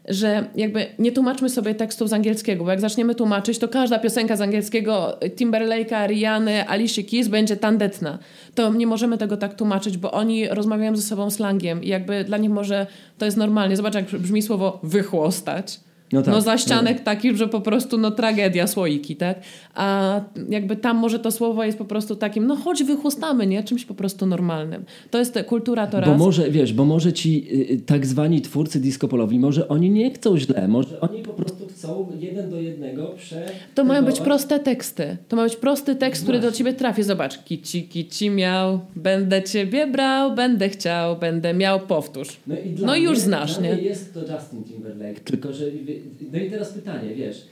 [0.09, 4.37] że jakby nie tłumaczmy sobie tekstów z angielskiego, bo jak zaczniemy tłumaczyć, to każda piosenka
[4.37, 8.19] z angielskiego Timberlake'a, Riany, Alicia Keys będzie tandetna.
[8.55, 12.39] To nie możemy tego tak tłumaczyć, bo oni rozmawiają ze sobą slangiem i jakby dla
[12.39, 12.87] nich może
[13.19, 13.77] to jest normalnie.
[13.77, 15.81] Zobacz, jak brzmi słowo wychłostać.
[16.15, 19.41] No tak, no za ścianek taki, że po prostu no tragedia, słoiki, tak?
[19.75, 23.63] A jakby tam może to słowo jest po prostu takim, no chodź wychłostamy, nie?
[23.65, 24.85] Czymś po prostu normalnym.
[25.11, 26.19] To jest te- kultura to Bo raz.
[26.19, 30.39] może, wiesz, bo może ci y, tak zwani twórcy disco polowi, może oni nie chcą
[30.39, 33.47] źle, może oni po prostu chcą jeden do jednego prze...
[33.75, 35.17] To mają być proste teksty.
[35.29, 36.59] To ma być prosty tekst, który do Właśnie.
[36.59, 37.03] ciebie trafi.
[37.03, 42.37] Zobacz, kici, kici miał, będę ciebie brał, będę chciał, będę miał, powtórz.
[42.47, 43.69] No i, No i już mnie, znasz, nie?
[43.69, 45.65] jest to Justin Timberlake, tylko że...
[46.33, 47.47] No i teraz pytanie, wiesz,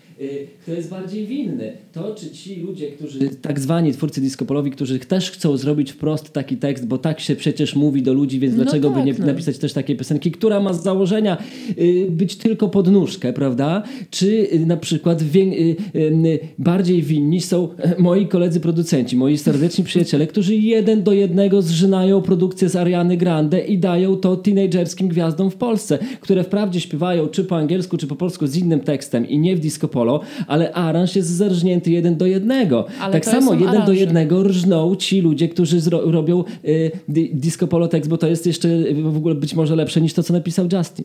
[0.63, 1.73] kto jest bardziej winny?
[1.93, 6.33] To, czy ci ludzie, którzy, tak zwani twórcy disco polowi, którzy też chcą zrobić wprost
[6.33, 9.15] taki tekst, bo tak się przecież mówi do ludzi, więc No dlaczego by tak, nie
[9.19, 9.27] no.
[9.27, 11.39] napisać też takiej piosenki, która ma z założenia
[11.79, 13.83] y, być tylko pod nóżkę, prawda?
[14.11, 19.85] Czy y, na przykład y, y, bardziej winni są e, moi koledzy producenci, moi serdeczni
[19.85, 25.51] przyjaciele, którzy jeden do jednego zżynają produkcję z Ariany Grande i dają to teenagerskim gwiazdom
[25.51, 29.39] w Polsce, które wprawdzie śpiewają czy po angielsku, czy po polsku z innym tekstem i
[29.39, 32.87] nie w disco polo, ale aranż jest zerżnięty jeden do jednego.
[33.01, 37.89] Ale tak samo jeden do jednego rżną ci ludzie, którzy robią y, di- disco polo
[37.89, 41.05] tekst, bo to jest jeszcze w ogóle być może lepsze niż to, co napisał Justin.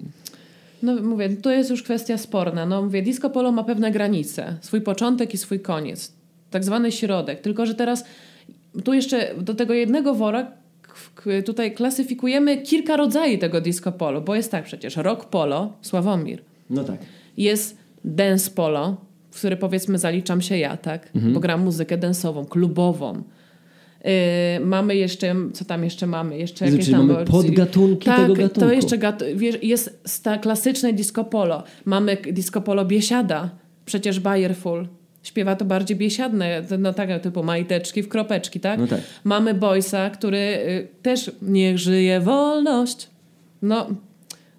[0.83, 2.65] No mówię, to jest już kwestia sporna.
[2.65, 4.57] No mówię, disco polo ma pewne granice.
[4.61, 6.11] Swój początek i swój koniec.
[6.51, 7.41] Tak zwany środek.
[7.41, 8.03] Tylko, że teraz
[8.83, 10.51] tu jeszcze do tego jednego wora
[11.45, 16.41] tutaj klasyfikujemy kilka rodzajów tego disco polo, bo jest tak przecież rock polo, Sławomir.
[16.69, 16.97] No tak.
[17.37, 18.97] Jest dance polo,
[19.31, 21.09] w który powiedzmy zaliczam się ja, tak?
[21.15, 21.33] Mhm.
[21.33, 23.23] Bo gram muzykę dance'ową, klubową.
[24.03, 24.11] Yy,
[24.65, 26.37] mamy jeszcze, co tam jeszcze mamy?
[26.37, 28.59] Jeszcze Jezu, jakieś czyli tam mamy podgatunki tak, tego gatunku.
[28.59, 31.63] to jeszcze gat, wiesz, jest sta, klasyczne disco polo.
[31.85, 33.49] Mamy disco polo biesiada,
[33.85, 34.87] przecież Bayerful.
[35.23, 38.79] Śpiewa to bardziej biesiadne, no tak, typu majteczki w kropeczki, tak?
[38.79, 39.01] No tak.
[39.23, 43.09] Mamy Boysa, który y, też niech żyje wolność.
[43.61, 43.87] No,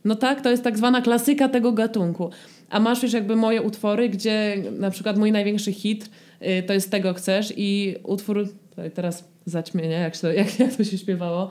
[0.05, 2.31] no tak, to jest tak zwana klasyka tego gatunku.
[2.71, 6.11] A masz już jakby moje utwory, gdzie na przykład mój największy hit
[6.43, 10.85] y, to jest Tego Chcesz i utwór, tutaj teraz zaćmienie, jak, się jak, jak to
[10.85, 11.51] się śpiewało,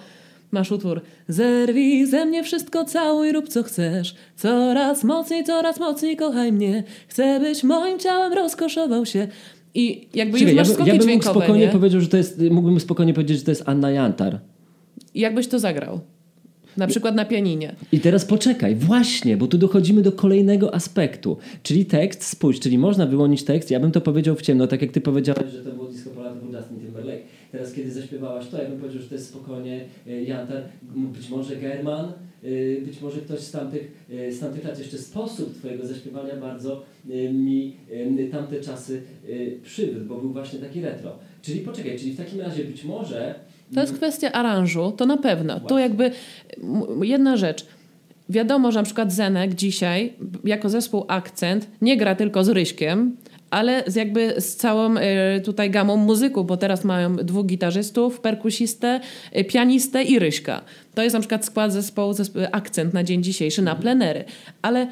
[0.51, 6.51] masz utwór Zerwij ze mnie wszystko, całuj, rób co chcesz Coraz mocniej, coraz mocniej kochaj
[6.51, 9.27] mnie Chcę byś moim ciałem rozkoszował się
[9.73, 11.71] I jakby już masz ja, ja bym mógł spokojnie nie?
[11.71, 14.39] powiedział, że to jest, mógłbym spokojnie powiedzieć, że to jest Anna Jantar.
[15.13, 15.99] I jakbyś to zagrał?
[16.77, 17.75] Na przykład na pianinie.
[17.91, 23.05] I teraz poczekaj, właśnie, bo tu dochodzimy do kolejnego aspektu, czyli tekst, spójrz, czyli można
[23.05, 25.87] wyłonić tekst, ja bym to powiedział w ciemno, tak jak ty powiedziałeś, że to było
[25.87, 27.21] disco polo, to był Justin Timberlake.
[27.51, 30.63] Teraz kiedy zaśpiewałaś to, ja bym powiedział, że to jest spokojnie y, Jantar,
[31.13, 32.11] być może German,
[32.43, 34.79] y, być może ktoś z tamtych, y, z tamtych lat.
[34.79, 36.83] Jeszcze sposób twojego zaśpiewania bardzo
[37.33, 37.75] mi
[38.31, 39.01] tamte czasy
[39.63, 41.11] przywrót, bo był właśnie taki retro.
[41.41, 43.35] Czyli poczekaj, czyli w takim razie być może...
[43.73, 45.53] To jest kwestia aranżu, to na pewno.
[45.53, 45.80] To Właśnie.
[45.80, 46.12] jakby
[46.63, 47.65] m, jedna rzecz.
[48.30, 53.15] Wiadomo, że na przykład Zenek dzisiaj jako zespół Akcent nie gra tylko z Ryśkiem,
[53.49, 58.99] ale z jakby z całą e, tutaj gamą muzyków, bo teraz mają dwóch gitarzystów, perkusistę,
[59.32, 60.62] e, pianistę i Ryśka.
[60.95, 64.25] To jest na przykład skład zespołu, zespołu Akcent na dzień dzisiejszy, na plenery.
[64.62, 64.88] Ale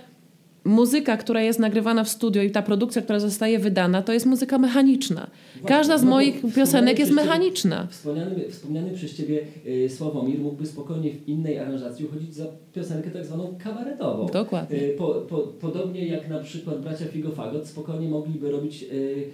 [0.65, 4.57] muzyka, która jest nagrywana w studio i ta produkcja, która zostaje wydana, to jest muzyka
[4.57, 5.27] mechaniczna.
[5.65, 7.87] Każda z No moich piosenek jest ciebie- mechaniczna.
[7.91, 13.25] Wspomniany, wspomniany przez Ciebie y, Sławomir mógłby spokojnie w innej aranżacji uchodzić za piosenkę tak
[13.25, 14.25] zwaną kabaretową.
[14.33, 14.77] Dokładnie.
[14.77, 19.25] Y, Po, po, podobnie jak na przykład bracia Figo Fagot spokojnie mogliby robić y,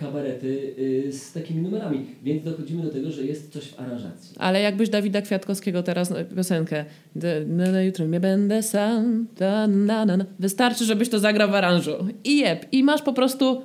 [0.00, 0.74] kabarety
[1.08, 2.06] y, z takimi numerami.
[2.22, 4.34] Więc dochodzimy do tego, że jest coś w aranżacji.
[4.38, 6.84] Ale jakbyś Dawida Kwiatkowskiego teraz e, piosenkę
[7.16, 10.24] "D- na, jutro nie będę sam, na, na, na.
[10.38, 11.92] wystarczy, żebyś to zagrał w aranżu.
[12.24, 12.66] I jeb.
[12.72, 13.62] I masz po prostu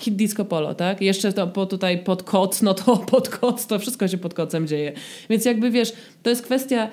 [0.00, 1.00] hit disco polo, tak?
[1.00, 4.66] Jeszcze to po, tutaj pod koc, no to pod koc, to wszystko się pod kocem
[4.66, 4.92] dzieje.
[5.30, 6.88] Więc jakby wiesz, to jest kwestia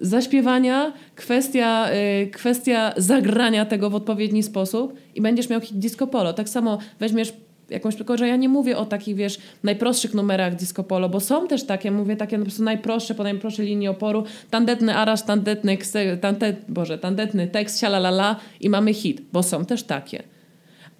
[0.00, 1.90] zaśpiewania, kwestia,
[2.22, 6.32] y, kwestia zagrania tego w odpowiedni sposób i będziesz miał hit disco polo.
[6.32, 7.32] Tak samo weźmiesz
[7.70, 11.48] jakąś, tylko że ja nie mówię o takich, wiesz, najprostszych numerach disco polo, bo są
[11.48, 15.78] też takie, mówię takie po prostu najprostsze, po najprostszej linii oporu, tandetny arasz, tandetny,
[16.20, 20.22] tante, boże, tandetny tekst, sialalala i mamy hit, bo są też takie.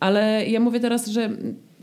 [0.00, 1.30] Ale ja mówię teraz, że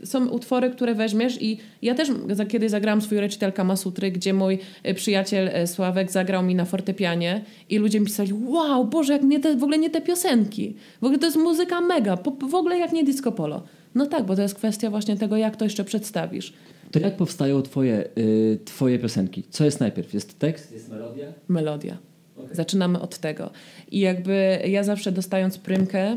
[0.04, 2.08] są utwory, które weźmiesz i ja też
[2.48, 6.64] kiedyś zagrałam swój recital Kama Sutry, gdzie mój e, przyjaciel e, Sławek zagrał mi na
[6.64, 10.74] fortepianie i ludzie mi pisali, wow, Boże, jak nie te, w ogóle nie te piosenki.
[11.00, 13.62] W ogóle to jest muzyka mega, po, w ogóle jak nie disco polo.
[13.96, 16.52] No tak, bo to jest kwestia właśnie tego, jak to jeszcze przedstawisz.
[16.90, 19.42] To jak powstają Twoje, y, twoje piosenki?
[19.50, 20.14] Co jest najpierw?
[20.14, 21.26] Jest tekst, jest melodia?
[21.48, 21.96] Melodia.
[22.36, 22.56] Okej.
[22.56, 23.50] Zaczynamy od tego.
[23.90, 26.16] I jakby ja zawsze dostając prymkę,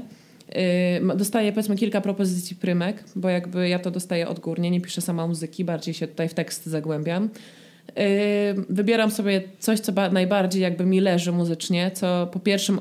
[1.10, 5.28] yy, dostaję powiedzmy kilka propozycji prymek, bo jakby ja to dostaję odgórnie, nie piszę sama
[5.28, 7.24] muzyki, bardziej się tutaj w tekst zagłębiam.
[7.96, 8.04] Yy,
[8.70, 12.80] wybieram sobie coś, co ba- najbardziej jakby mi leży muzycznie, co po pierwszym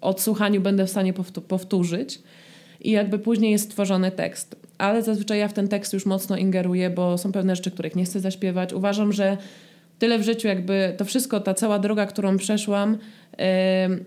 [0.00, 2.22] odsłuchaniu będę w stanie powtó- powtórzyć
[2.82, 4.56] i jakby później jest stworzony tekst.
[4.78, 8.04] Ale zazwyczaj ja w ten tekst już mocno ingeruję, bo są pewne rzeczy, których nie
[8.04, 8.72] chcę zaśpiewać.
[8.72, 9.36] Uważam, że
[9.98, 12.98] tyle w życiu, jakby to wszystko, ta cała droga, którą przeszłam,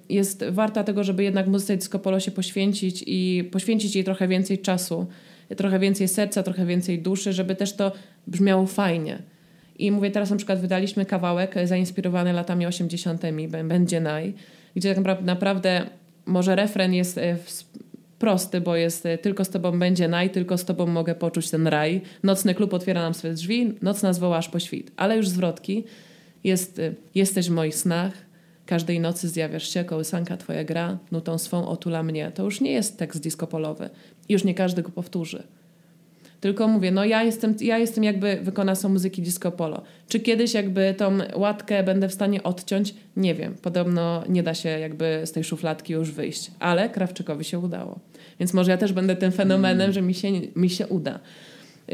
[0.09, 5.07] jest warta tego, żeby jednak muzyce disco się poświęcić i poświęcić jej trochę więcej czasu,
[5.57, 7.91] trochę więcej serca, trochę więcej duszy, żeby też to
[8.27, 9.19] brzmiało fajnie.
[9.79, 13.21] I mówię, teraz na przykład wydaliśmy kawałek zainspirowany latami 80.
[13.21, 14.33] Bę- Będzie naj,
[14.75, 15.85] gdzie tak napra- naprawdę
[16.25, 17.37] może refren jest e,
[18.19, 21.67] prosty, bo jest e, tylko z tobą będzie naj, tylko z tobą mogę poczuć ten
[21.67, 22.01] raj.
[22.23, 24.91] Nocny klub otwiera nam swe drzwi, noc nas woła po świt.
[24.97, 25.83] Ale już zwrotki
[26.43, 28.13] jest e, jesteś w moich snach,
[28.65, 32.31] każdej nocy zjawiasz się, kołysanka twoja gra, nutą swą otula mnie.
[32.31, 33.89] To już nie jest tekst disco polowy.
[34.29, 35.43] Już nie każdy go powtórzy.
[36.45, 39.81] Tylko mówię, no ja jestem, ja jestem jakby wykonawcą muzyki disco polo.
[40.07, 42.95] Czy kiedyś jakby tą łatkę będę w stanie odciąć?
[43.17, 43.55] Nie wiem.
[43.61, 46.51] Podobno nie da się jakby z tej szufladki już wyjść.
[46.59, 47.99] Ale Krawczykowi się udało.
[48.39, 51.19] Więc może ja też będę tym fenomenem, że mi się, mi się uda.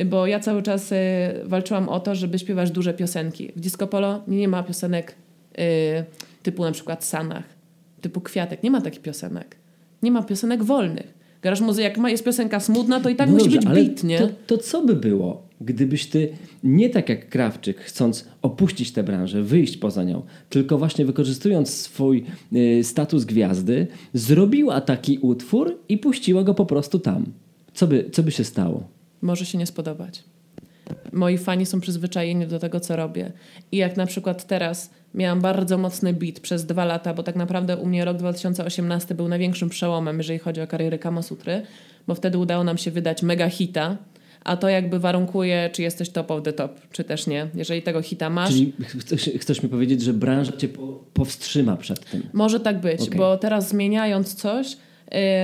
[0.05, 0.95] Bo ja cały czas y,
[1.43, 3.51] walczyłam o to, żeby śpiewać duże piosenki.
[3.55, 5.15] W disco polo nie ma piosenek
[5.59, 5.63] y,
[6.43, 7.43] typu na przykład Sanach,
[8.01, 8.63] typu Kwiatek.
[8.63, 9.55] Nie ma takich piosenek.
[10.03, 11.20] Nie ma piosenek wolnych.
[11.41, 14.03] Grasz muzykę, jak ma, jest piosenka smutna, to i tak No musi dobrze, być beat,
[14.03, 14.19] nie?
[14.19, 16.29] To, to co by było, gdybyś ty
[16.63, 22.25] nie tak jak Krawczyk, chcąc opuścić tę branżę, wyjść poza nią, tylko właśnie wykorzystując swój
[22.53, 27.25] y, status gwiazdy, zrobiła taki utwór i puściła go po prostu tam.
[27.73, 28.83] Co by, co by się stało?
[29.21, 30.23] może się nie spodobać.
[31.11, 33.31] Moi fani są przyzwyczajeni do tego, co robię.
[33.71, 37.77] I jak na przykład teraz miałam bardzo mocny beat przez dwa lata, bo tak naprawdę
[37.77, 41.61] u mnie rok 2018 był największym przełomem, jeżeli chodzi o karierę Kamasutry,
[42.07, 43.97] bo wtedy udało nam się wydać mega hita,
[44.43, 47.47] a to jakby warunkuje, czy jesteś top of the top, czy też nie.
[47.55, 52.09] Jeżeli tego hita masz, Czyli chcesz, chcesz mi powiedzieć, że branża cię po, powstrzyma przed
[52.09, 52.23] tym.
[52.33, 53.17] Może tak być, Okej.
[53.17, 54.77] bo teraz zmieniając coś,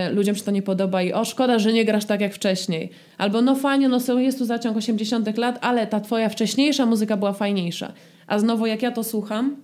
[0.09, 2.89] y, ludziom się to nie podoba i o, szkoda, że nie grasz tak jak wcześniej.
[3.17, 7.17] Albo no fajnie, no są- jest tu zaciąg 80 lat, ale ta twoja wcześniejsza muzyka
[7.17, 7.93] była fajniejsza.
[8.27, 9.55] A znowu jak ja to słucham,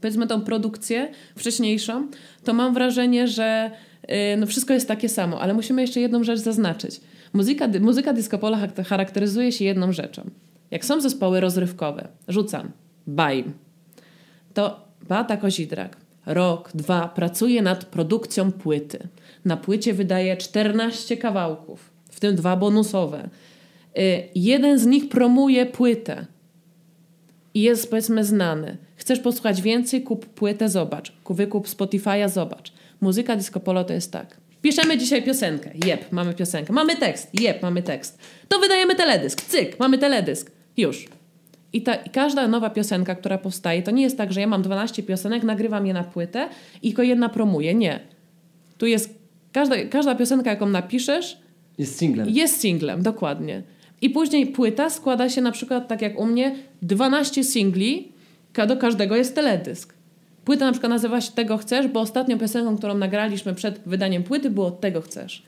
[0.00, 2.06] powiedzmy tą produkcję wcześniejszą,
[2.44, 3.70] to mam wrażenie, że
[4.04, 7.00] y, no wszystko jest takie samo, ale musimy jeszcze jedną rzecz zaznaczyć.
[7.32, 8.38] Muzyka, dy- muzyka disco
[8.88, 10.30] charakteryzuje się jedną rzeczą.
[10.70, 12.70] Jak są zespoły rozrywkowe, rzucam,
[13.06, 13.52] bajm,
[14.54, 15.96] to Beata Kozidrak
[16.26, 18.98] rok, dwa pracuje nad produkcją płyty.
[19.46, 23.28] Na płycie wydaje 14 kawałków, w tym dwa bonusowe.
[23.98, 26.26] Y, Jeden z nich promuje płytę
[27.54, 28.76] i jest powiedzmy znany.
[28.96, 31.12] Chcesz posłuchać więcej, kup płytę, zobacz.
[31.24, 32.72] Ku- Wykup Spotify'a, zobacz.
[33.00, 34.36] Muzyka disco polo to jest tak.
[34.62, 35.70] Piszemy dzisiaj piosenkę.
[35.86, 36.72] Jep, mamy piosenkę.
[36.72, 37.40] Mamy tekst.
[37.40, 38.18] Jep, mamy tekst.
[38.48, 39.42] To wydajemy teledysk.
[39.42, 40.50] Cyk, mamy teledysk.
[40.76, 41.08] Już.
[41.72, 44.62] I, ta, I każda nowa piosenka, która powstaje, to nie jest tak, że ja mam
[44.62, 46.48] 12 piosenek, nagrywam je na płytę
[46.82, 47.74] i tylko jedna promuje.
[47.74, 48.00] Nie.
[48.78, 49.15] Tu jest
[49.56, 51.38] każda, każda piosenka, jaką napiszesz,
[51.78, 52.28] Jest singlem.
[52.30, 53.62] jest singlem, dokładnie.
[54.02, 58.12] I później płyta składa się na przykład, tak jak u mnie, 12 singli,
[58.68, 59.94] do każdego jest teledysk.
[60.44, 64.50] Płyta na przykład nazywa się Tego Chcesz, bo ostatnią piosenką, którą nagraliśmy przed wydaniem płyty
[64.50, 65.42] było Tego Chcesz.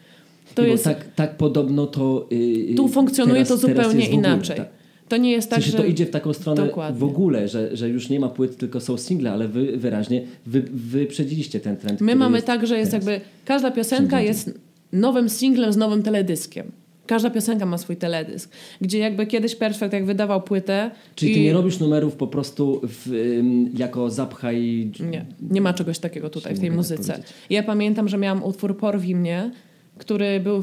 [0.55, 0.85] To jest...
[0.85, 2.27] tak, tak podobno to.
[2.31, 4.57] Yy, tu funkcjonuje teraz, to zupełnie inaczej.
[4.57, 4.69] tak.
[5.09, 5.77] To nie jest tak, że...
[5.77, 7.01] to idzie w taką stronę Dokładnie.
[7.01, 10.63] w ogóle, że, że już nie ma płyt, tylko są single, ale wy wyraźnie wy,
[10.73, 12.01] wyprzedziliście ten trend.
[12.01, 14.61] My mamy tak, że jest jakby każda piosenka jest
[14.93, 16.73] nowym singlem z nowym teledyskiem.
[17.07, 18.51] Każda piosenka ma swój teledysk,
[18.81, 20.91] gdzie jakby kiedyś Perfect jak wydawał płytę...
[21.15, 21.35] Czyli i...
[21.35, 23.41] ty nie robisz numerów po prostu w,
[23.77, 24.91] jako zapchaj...
[25.11, 27.13] Nie, nie ma czegoś takiego tutaj w tej tak muzyce.
[27.13, 29.51] Tak ja pamiętam, że miałam utwór Porwi mnie,
[29.99, 30.63] który, był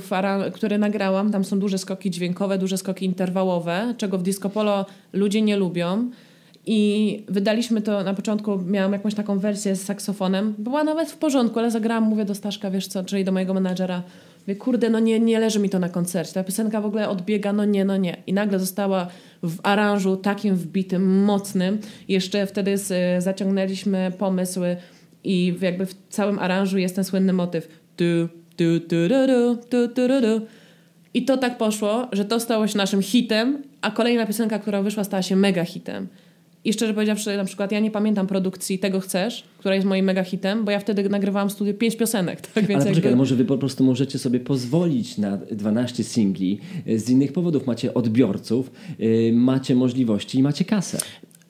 [0.54, 1.32] który nagrałam.
[1.32, 6.10] Tam są duże skoki dźwiękowe, duże skoki interwałowe, czego w disco polo ludzie nie lubią.
[6.66, 10.56] I wydaliśmy to na początku, miałam jakąś taką wersję z saksofonem.
[10.58, 14.04] Była nawet w porządku, ale zagrałam, mówię do Staszka, wiesz co, czyli do mojego menadżera.
[14.48, 16.34] Mówię, kurde, no nie, nie leży mi to na koncercie.
[16.34, 18.24] Ta piosenka w ogóle odbiega, no nie, no nie.
[18.28, 19.08] I nagle została
[19.44, 21.80] w aranżu takim wbitym, mocnym.
[22.08, 24.78] Jeszcze wtedy z, zaciągnęliśmy pomysły
[25.24, 27.68] i jakby w całym aranżu jest ten słynny motyw.
[28.56, 30.46] Tu, tu, tu, tu, tu, tu, tu,
[31.14, 35.04] I to tak poszło, że to stało się naszym hitem, a kolejna piosenka, która wyszła,
[35.04, 36.08] stała się mega hitem.
[36.66, 40.24] I szczerze powiedziawszy, na przykład ja nie pamiętam produkcji Tego Chcesz, która jest moim mega
[40.24, 42.42] hitem, bo ja wtedy nagrywałam w studiu pięć piosenek.
[42.56, 42.66] Tak?
[42.66, 43.18] Więc ale poczekaj, jakby...
[43.18, 46.60] może wy po prostu możecie sobie pozwolić na 12 singli.
[46.96, 50.98] Z innych powodów macie odbiorców, yy, macie możliwości i macie kasę.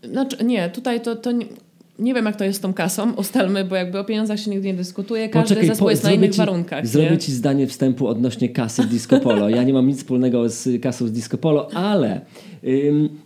[0.03, 1.45] Znaczy, nie, tutaj to, to nie,
[1.99, 4.67] nie wiem, jak to jest z tą kasą, ustalmy, bo jakby o pieniądzach się nigdy
[4.67, 6.87] nie dyskutuje, każdy Poczekaj, zespół po, jest na innych ci, warunkach.
[6.87, 7.17] Zrobię nie?
[7.17, 9.49] ci zdanie wstępu odnośnie kasy w Disco Polo.
[9.49, 12.21] Ja nie mam nic wspólnego z kasą z Disco Polo, ale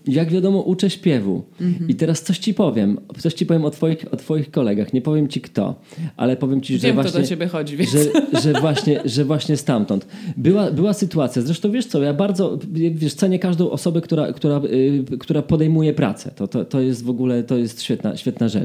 [0.07, 1.43] jak wiadomo, uczę śpiewu.
[1.87, 2.97] I teraz coś ci powiem.
[3.17, 4.93] Coś ci powiem o twoich, o twoich kolegach.
[4.93, 5.75] Nie powiem ci kto,
[6.17, 7.21] ale powiem ci, że Wiem, właśnie...
[7.21, 7.91] do ciebie chodzi, więc...
[7.91, 7.99] że,
[8.41, 10.07] że, właśnie, że właśnie stamtąd.
[10.37, 15.17] Była, była sytuacja, zresztą wiesz co, ja bardzo wiesz, cenię każdą osobę, która, która, yy,
[15.17, 16.31] która podejmuje pracę.
[16.35, 18.58] To, to, to jest w ogóle, to jest świetna, świetna rzecz.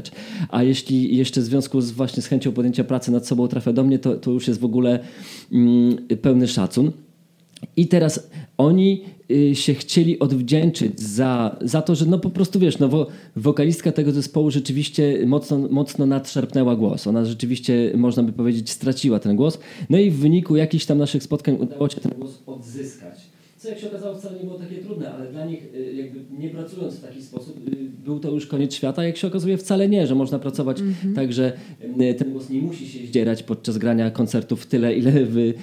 [0.49, 3.83] A jeśli jeszcze w związku z właśnie z chęcią podjęcia pracy nad sobą trafia do
[3.83, 4.99] mnie, to, to już jest w ogóle
[5.51, 6.91] mm, pełny szacun.
[7.77, 12.79] I teraz oni y, się chcieli odwdzięczyć za, za to, że no po prostu wiesz,
[12.79, 17.07] no wo, wokalistka tego zespołu rzeczywiście mocno, mocno nadszarpnęła głos.
[17.07, 19.59] Ona rzeczywiście, można by powiedzieć, straciła ten głos.
[19.89, 23.35] No i w wyniku jakichś tam naszych spotkań udało się ten głos odzyskać
[23.65, 26.49] co jak się okazało wcale nie było takie trudne, ale dla nich y, jakby nie
[26.49, 30.07] pracując w taki sposób y, był to już koniec świata, jak się okazuje wcale nie,
[30.07, 31.15] że można pracować mm -hmm.
[31.15, 31.53] tak, że
[32.01, 35.53] y, ten głos nie musi się zdzierać podczas grania koncertów tyle, ile wy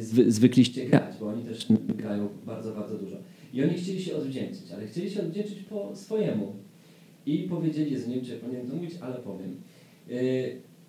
[0.00, 1.66] zwy, zwykliście grać, bo oni też
[1.96, 3.16] grają bardzo, bardzo dużo.
[3.54, 6.52] I oni chcieli się odwdzięczyć, ale chcieli się odwdzięczyć po swojemu.
[7.26, 9.56] I powiedzieli, nie wiem czy powinienem to mówić, ale powiem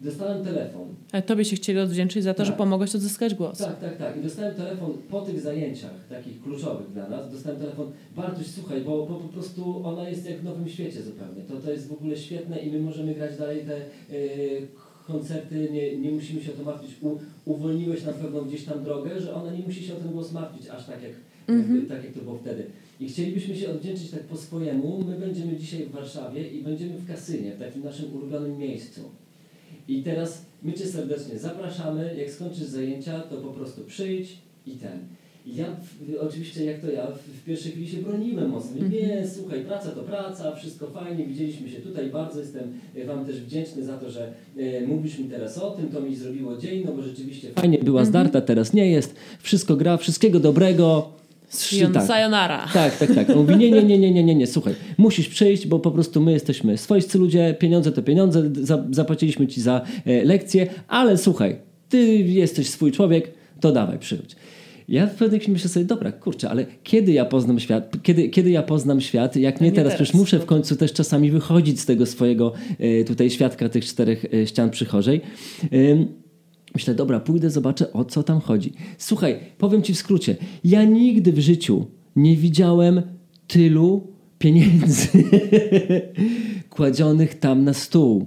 [0.04, 0.88] Dostałem telefon.
[1.12, 2.48] Ale tobie się chcieli odwdzięczyć za to, tak.
[2.48, 3.58] że pomogłeś odzyskać głos.
[3.58, 4.18] Tak, tak, tak.
[4.18, 7.32] I dostałem telefon po tych zajęciach, takich kluczowych dla nas.
[7.32, 11.42] Dostałem telefon, Bartuś, słuchaj, bo, bo po prostu ona jest jak w nowym świecie zupełnie.
[11.42, 13.78] To, to jest w ogóle świetne i my możemy grać dalej te
[14.16, 14.68] yy,
[15.08, 16.92] koncerty, nie, nie musimy się o to martwić.
[17.02, 20.32] U, uwolniłeś na pewno gdzieś tam drogę, że ona nie musi się o ten głos
[20.32, 21.12] martwić aż tak jak,
[21.48, 21.90] mm -hmm.
[21.90, 22.66] tak jak to było wtedy.
[23.00, 25.04] I chcielibyśmy się odwdzięczyć tak po swojemu.
[25.08, 29.02] My będziemy dzisiaj w Warszawie i będziemy w Kasynie, w takim naszym ulubionym miejscu.
[29.88, 32.16] I teraz my Cię serdecznie zapraszamy.
[32.18, 35.00] Jak skończysz zajęcia, to po prostu przyjdź i ten.
[35.46, 38.78] I ja w, oczywiście, jak to ja, w, w pierwszej chwili się broniłem mocno.
[38.78, 38.94] Mm -hmm.
[38.94, 42.64] Nie, słuchaj, praca to praca, wszystko fajnie, widzieliśmy się tutaj, bardzo jestem
[42.96, 46.16] e, Wam też wdzięczny za to, że e, mówisz mi teraz o tym, to mi
[46.16, 48.10] zrobiło dzień, no bo rzeczywiście fajnie była mm -hmm.
[48.10, 51.10] zdarta, teraz nie jest, wszystko gra, wszystkiego dobrego.
[51.62, 52.08] Sion, tak.
[52.08, 52.68] Sayonara.
[52.74, 53.30] Tak, tak, tak.
[53.30, 56.22] On mówi, nie, nie, nie, nie, nie, nie, nie, słuchaj, musisz przyjść, bo po prostu
[56.22, 61.56] my jesteśmy swoiscy ludzie, pieniądze to pieniądze, za, zapłaciliśmy ci za e, lekcję, ale słuchaj,
[61.90, 64.36] ty jesteś swój człowiek, to dawaj, przyjdź.
[64.90, 68.64] Ja w pewnym myślę sobie, dobra, kurczę, ale kiedy ja poznam świat, kiedy, kiedy ja
[68.64, 72.06] poznam świat, jak nie, nie teraz, przecież muszę w końcu też czasami wychodzić z tego
[72.06, 75.22] swojego e, tutaj świadka tych czterech e, ścian przychorzej.
[76.74, 78.74] Myślę, dobra, pójdę, zobaczę o co tam chodzi.
[78.98, 80.36] Słuchaj, powiem ci w skrócie.
[80.64, 83.02] Ja nigdy w życiu nie widziałem
[83.48, 84.08] tylu
[84.40, 85.08] pieniędzy
[86.70, 88.26] kładzionych tam na stół.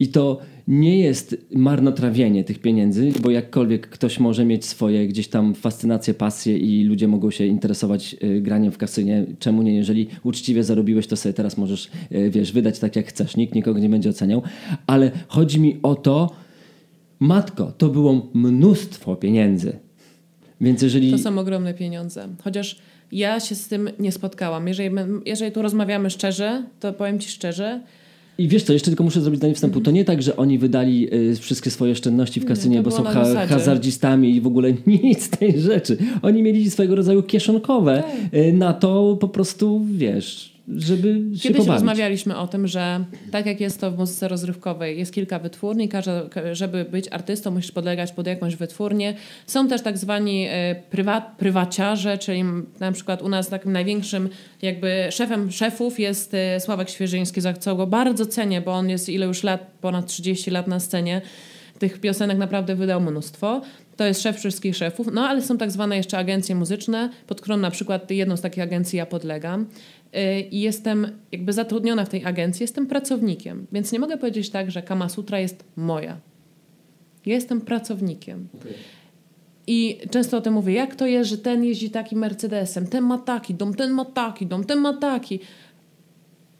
[0.00, 0.38] I to
[0.68, 6.58] nie jest marnotrawienie tych pieniędzy, bo jakkolwiek ktoś może mieć swoje gdzieś tam fascynacje, pasje
[6.58, 9.74] i ludzie mogą się interesować y, graniem w kasynie, czemu nie?
[9.74, 13.36] Jeżeli uczciwie zarobiłeś, to sobie teraz możesz, y, wiesz, wydać tak jak chcesz.
[13.36, 14.42] Nikt nikogo nie będzie oceniał.
[14.86, 16.30] Ale chodzi mi o to,
[17.20, 19.78] Matko, to było mnóstwo pieniędzy.
[20.60, 21.12] Więc jeżeli...
[21.12, 22.28] To są ogromne pieniądze.
[22.44, 22.78] Chociaż
[23.12, 24.68] ja się z tym nie spotkałam.
[24.68, 24.90] Jeżeli,
[25.26, 27.80] jeżeli tu rozmawiamy szczerze, to powiem Ci szczerze,
[28.38, 29.80] i wiesz co, jeszcze tylko muszę zrobić zdanie wstępu.
[29.80, 33.46] To nie tak, że oni wydali y, wszystkie swoje oszczędności w kasynie, bo są ha
[33.46, 35.96] hazardzistami i w ogóle nic z tej rzeczy.
[36.22, 38.40] Oni mieli swojego rodzaju kieszonkowe tak.
[38.40, 43.60] y, na to po prostu, wiesz, żeby się Kiedyś rozmawialiśmy o tym, że tak jak
[43.60, 45.88] jest to w muzyce rozrywkowej, jest kilka wytwórni,
[46.52, 49.14] żeby być artystą musisz podlegać pod jakąś wytwórnię.
[49.46, 52.44] Są też tak zwani e, prywat, prywaciarze, czyli
[52.80, 54.28] na przykład u nas takim największym
[54.62, 59.08] jakby szefem szefów jest e, Sławek Świeżyński, za co go bardzo cenię, bo on jest
[59.08, 61.22] ile już lat, ponad 30 lat na scenie.
[61.78, 63.62] Tych piosenek naprawdę wydał mnóstwo.
[63.96, 65.08] To jest szef wszystkich szefów.
[65.12, 68.62] No ale są tak zwane jeszcze agencje muzyczne, pod którą na przykład jedną z takich
[68.62, 69.66] agencji ja podlegam.
[70.14, 73.66] Y, I jestem jakby zatrudniona w tej agencji, jestem pracownikiem.
[73.72, 76.20] Więc nie mogę powiedzieć tak, że Kama Sutra jest moja.
[77.26, 78.48] Ja jestem pracownikiem.
[78.60, 78.72] Okay.
[79.66, 83.18] I często o tym mówię, jak to jest, że ten jeździ takim Mercedesem, ten ma
[83.18, 85.40] taki dom, ten ma taki dom, ten ma taki.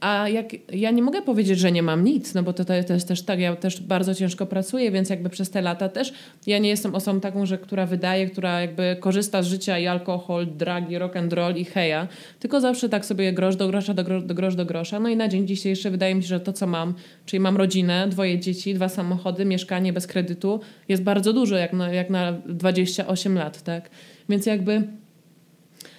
[0.00, 3.08] A jak, ja nie mogę powiedzieć, że nie mam nic, no bo to, to jest
[3.08, 6.12] też tak, ja też bardzo ciężko pracuję, więc jakby przez te lata też
[6.46, 10.46] ja nie jestem osobą taką, że która wydaje, która jakby korzysta z życia i alkohol,
[10.46, 12.08] dragi, rock and roll i heja,
[12.40, 15.00] tylko zawsze tak sobie grosz do grosza, do, gro, do grosz do grosza.
[15.00, 16.94] No i na dzień dzisiejszy wydaje mi się, że to co mam,
[17.26, 21.92] czyli mam rodzinę, dwoje dzieci, dwa samochody, mieszkanie bez kredytu, jest bardzo dużo jak na,
[21.92, 23.90] jak na 28 lat, tak?
[24.28, 24.82] Więc jakby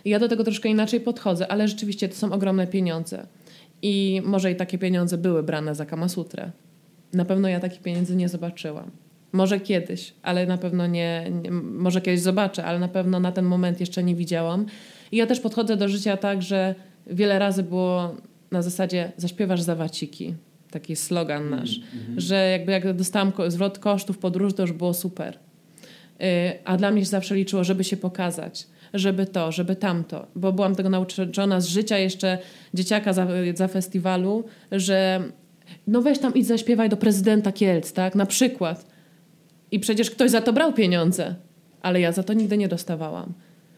[0.06, 3.28] ja do tego troszkę inaczej podchodzę, ale rzeczywiście to są ogromne pieniądze.
[3.82, 6.52] I może i takie pieniądze były brane za Kamasutrę.
[7.14, 8.92] Na pewno ja takich pieniędzy nie zobaczyłam.
[9.32, 13.46] Może kiedyś, ale na pewno nie, nie, może kiedyś zobaczę, ale na pewno na ten
[13.46, 14.66] moment jeszcze nie widziałam.
[15.12, 16.76] I ja też podchodzę do życia tak, że
[17.08, 18.16] wiele razy było
[18.52, 20.36] na zasadzie zaśpiewasz za waciki.
[20.72, 21.78] Taki slogan mhm, nasz.
[21.78, 22.20] Mm -hmm.
[22.20, 25.40] Że jakby jak dostałam zwrot kosztów podróży, to już było super.
[26.20, 26.26] Yy,
[26.66, 30.28] a dla mnie się zawsze liczyło, żeby się pokazać żeby to, żeby tamto.
[30.36, 32.38] Bo byłam tego nauczona z życia jeszcze
[32.74, 35.24] dzieciaka za, za festiwalu, że
[35.88, 38.16] no weź tam idź zaśpiewaj do prezydenta Kielc, tak?
[38.16, 38.86] Na przykład.
[39.72, 41.36] I przecież ktoś za to brał pieniądze,
[41.82, 43.34] ale ja za to nigdy nie dostawałam.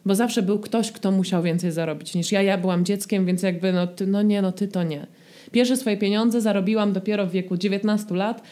[0.06, 2.42] Bo zawsze był ktoś, kto musiał więcej zarobić niż ja.
[2.42, 5.06] Ja byłam dzieckiem, więc jakby no, ty, no nie, no ty to nie.
[5.52, 8.42] Pierwsze swoje pieniądze zarobiłam dopiero w wieku 19 lat,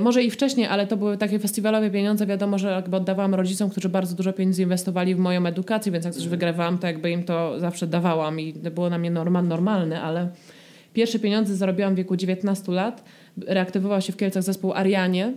[0.00, 2.26] może i wcześniej, ale to były takie festiwalowe pieniądze.
[2.26, 6.14] Wiadomo, że jakby oddawałam rodzicom, którzy bardzo dużo pieniędzy inwestowali w moją edukację, więc jak
[6.14, 10.28] coś wygrywałam, to jakby im to zawsze dawałam i było na mnie normal, normalne, ale
[10.92, 13.04] pierwsze pieniądze zarobiłam w wieku 19 lat.
[13.46, 15.32] Reaktywował się w Kielcach zespół Arianie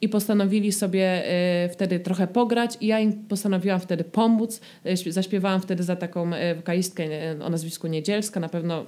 [0.00, 1.24] i postanowili sobie
[1.64, 4.60] y, wtedy trochę pograć i ja im postanowiłam wtedy pomóc.
[5.06, 7.04] Y, zaśpiewałam wtedy za taką wokalistkę
[7.40, 8.86] o nazwisku Niedzielska, na pewno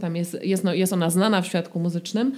[0.00, 2.32] tam jest, jest, no, jest ona znana w świadku muzycznym.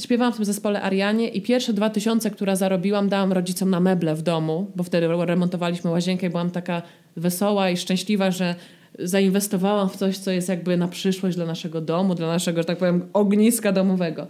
[0.00, 4.14] Śpiewałam w tym zespole Arianie i pierwsze dwa tysiące, które zarobiłam, dałam rodzicom na meble
[4.14, 6.82] w domu, bo wtedy remontowaliśmy łazienkę i byłam taka
[7.16, 8.54] wesoła i szczęśliwa, że
[8.98, 12.78] zainwestowałam w coś, co jest jakby na przyszłość dla naszego domu, dla naszego, że tak
[12.78, 14.26] powiem, ogniska domowego.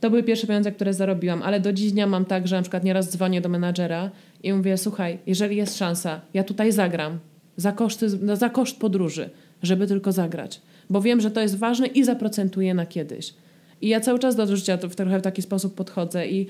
[0.00, 2.84] To były pierwsze pieniądze, które zarobiłam, ale do dziś dnia mam tak, że na przykład
[2.84, 4.10] nieraz dzwonię do menadżera
[4.42, 7.18] i mówię, słuchaj, jeżeli jest szansa, ja tutaj zagram
[7.56, 9.30] za, koszty, za koszt podróży,
[9.62, 10.60] żeby tylko zagrać,
[10.90, 13.34] bo wiem, że to jest ważne i zaprocentuję na kiedyś.
[13.82, 16.26] I ja cały czas do życia w trochę w taki sposób podchodzę.
[16.26, 16.46] I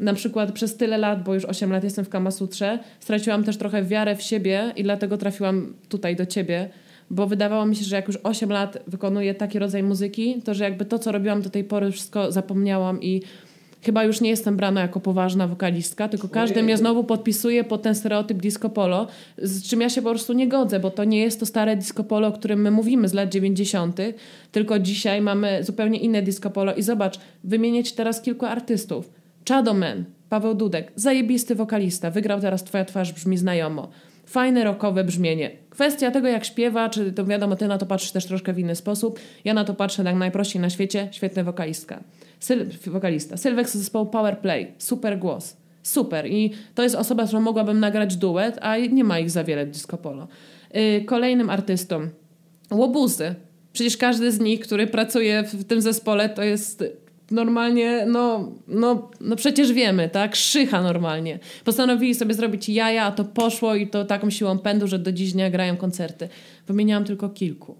[0.00, 3.82] na przykład przez tyle lat, bo już 8 lat jestem w Kamasutrze, straciłam też trochę
[3.82, 6.70] wiarę w siebie i dlatego trafiłam tutaj do ciebie,
[7.10, 10.64] bo wydawało mi się, że jak już 8 lat wykonuję taki rodzaj muzyki, to że
[10.64, 13.22] jakby to, co robiłam do tej pory, wszystko zapomniałam i
[13.82, 17.94] chyba już nie jestem brana jako poważna wokalistka, tylko każdy mnie znowu podpisuje pod ten
[17.94, 19.06] stereotyp disco polo,
[19.38, 22.04] z czym ja się po prostu nie godzę, bo to nie jest to stare disco
[22.04, 24.00] polo, o którym my mówimy z lat 90.,
[24.52, 29.10] tylko dzisiaj mamy zupełnie inne disco polo i zobacz, wymienić teraz kilku artystów.
[29.48, 33.88] Chadoman, Paweł Dudek, zajebisty wokalista, wygrał teraz Twoja twarz brzmi znajomo.
[34.26, 35.50] Fajne rockowe brzmienie.
[35.70, 38.76] Kwestia tego, jak śpiewa, czy to wiadomo, ty na to patrzysz też troszkę w inny
[38.76, 39.20] sposób.
[39.44, 41.08] Ja na to patrzę tak najprościej na świecie.
[41.10, 42.00] Świetna wokalistka.
[42.42, 43.36] Syl wokalista.
[43.36, 44.74] Sylwek z zespołu Powerplay.
[44.78, 45.56] Super głos.
[45.82, 46.26] Super.
[46.26, 49.66] I to jest osoba, z którą mogłabym nagrać duet, a nie ma ich za wiele
[49.66, 50.28] w Disco Polo.
[50.74, 52.08] Yy, kolejnym artystą.
[52.70, 53.34] Łobuzy.
[53.72, 56.84] Przecież każdy z nich, który pracuje w tym zespole, to jest
[57.30, 60.36] normalnie, no, no, no przecież wiemy, tak?
[60.36, 61.38] Szycha normalnie.
[61.64, 65.32] Postanowili sobie zrobić jaja, a to poszło i to taką siłą pędu, że do dziś
[65.32, 66.28] dnia grają koncerty.
[66.66, 67.76] Wymieniałam tylko kilku.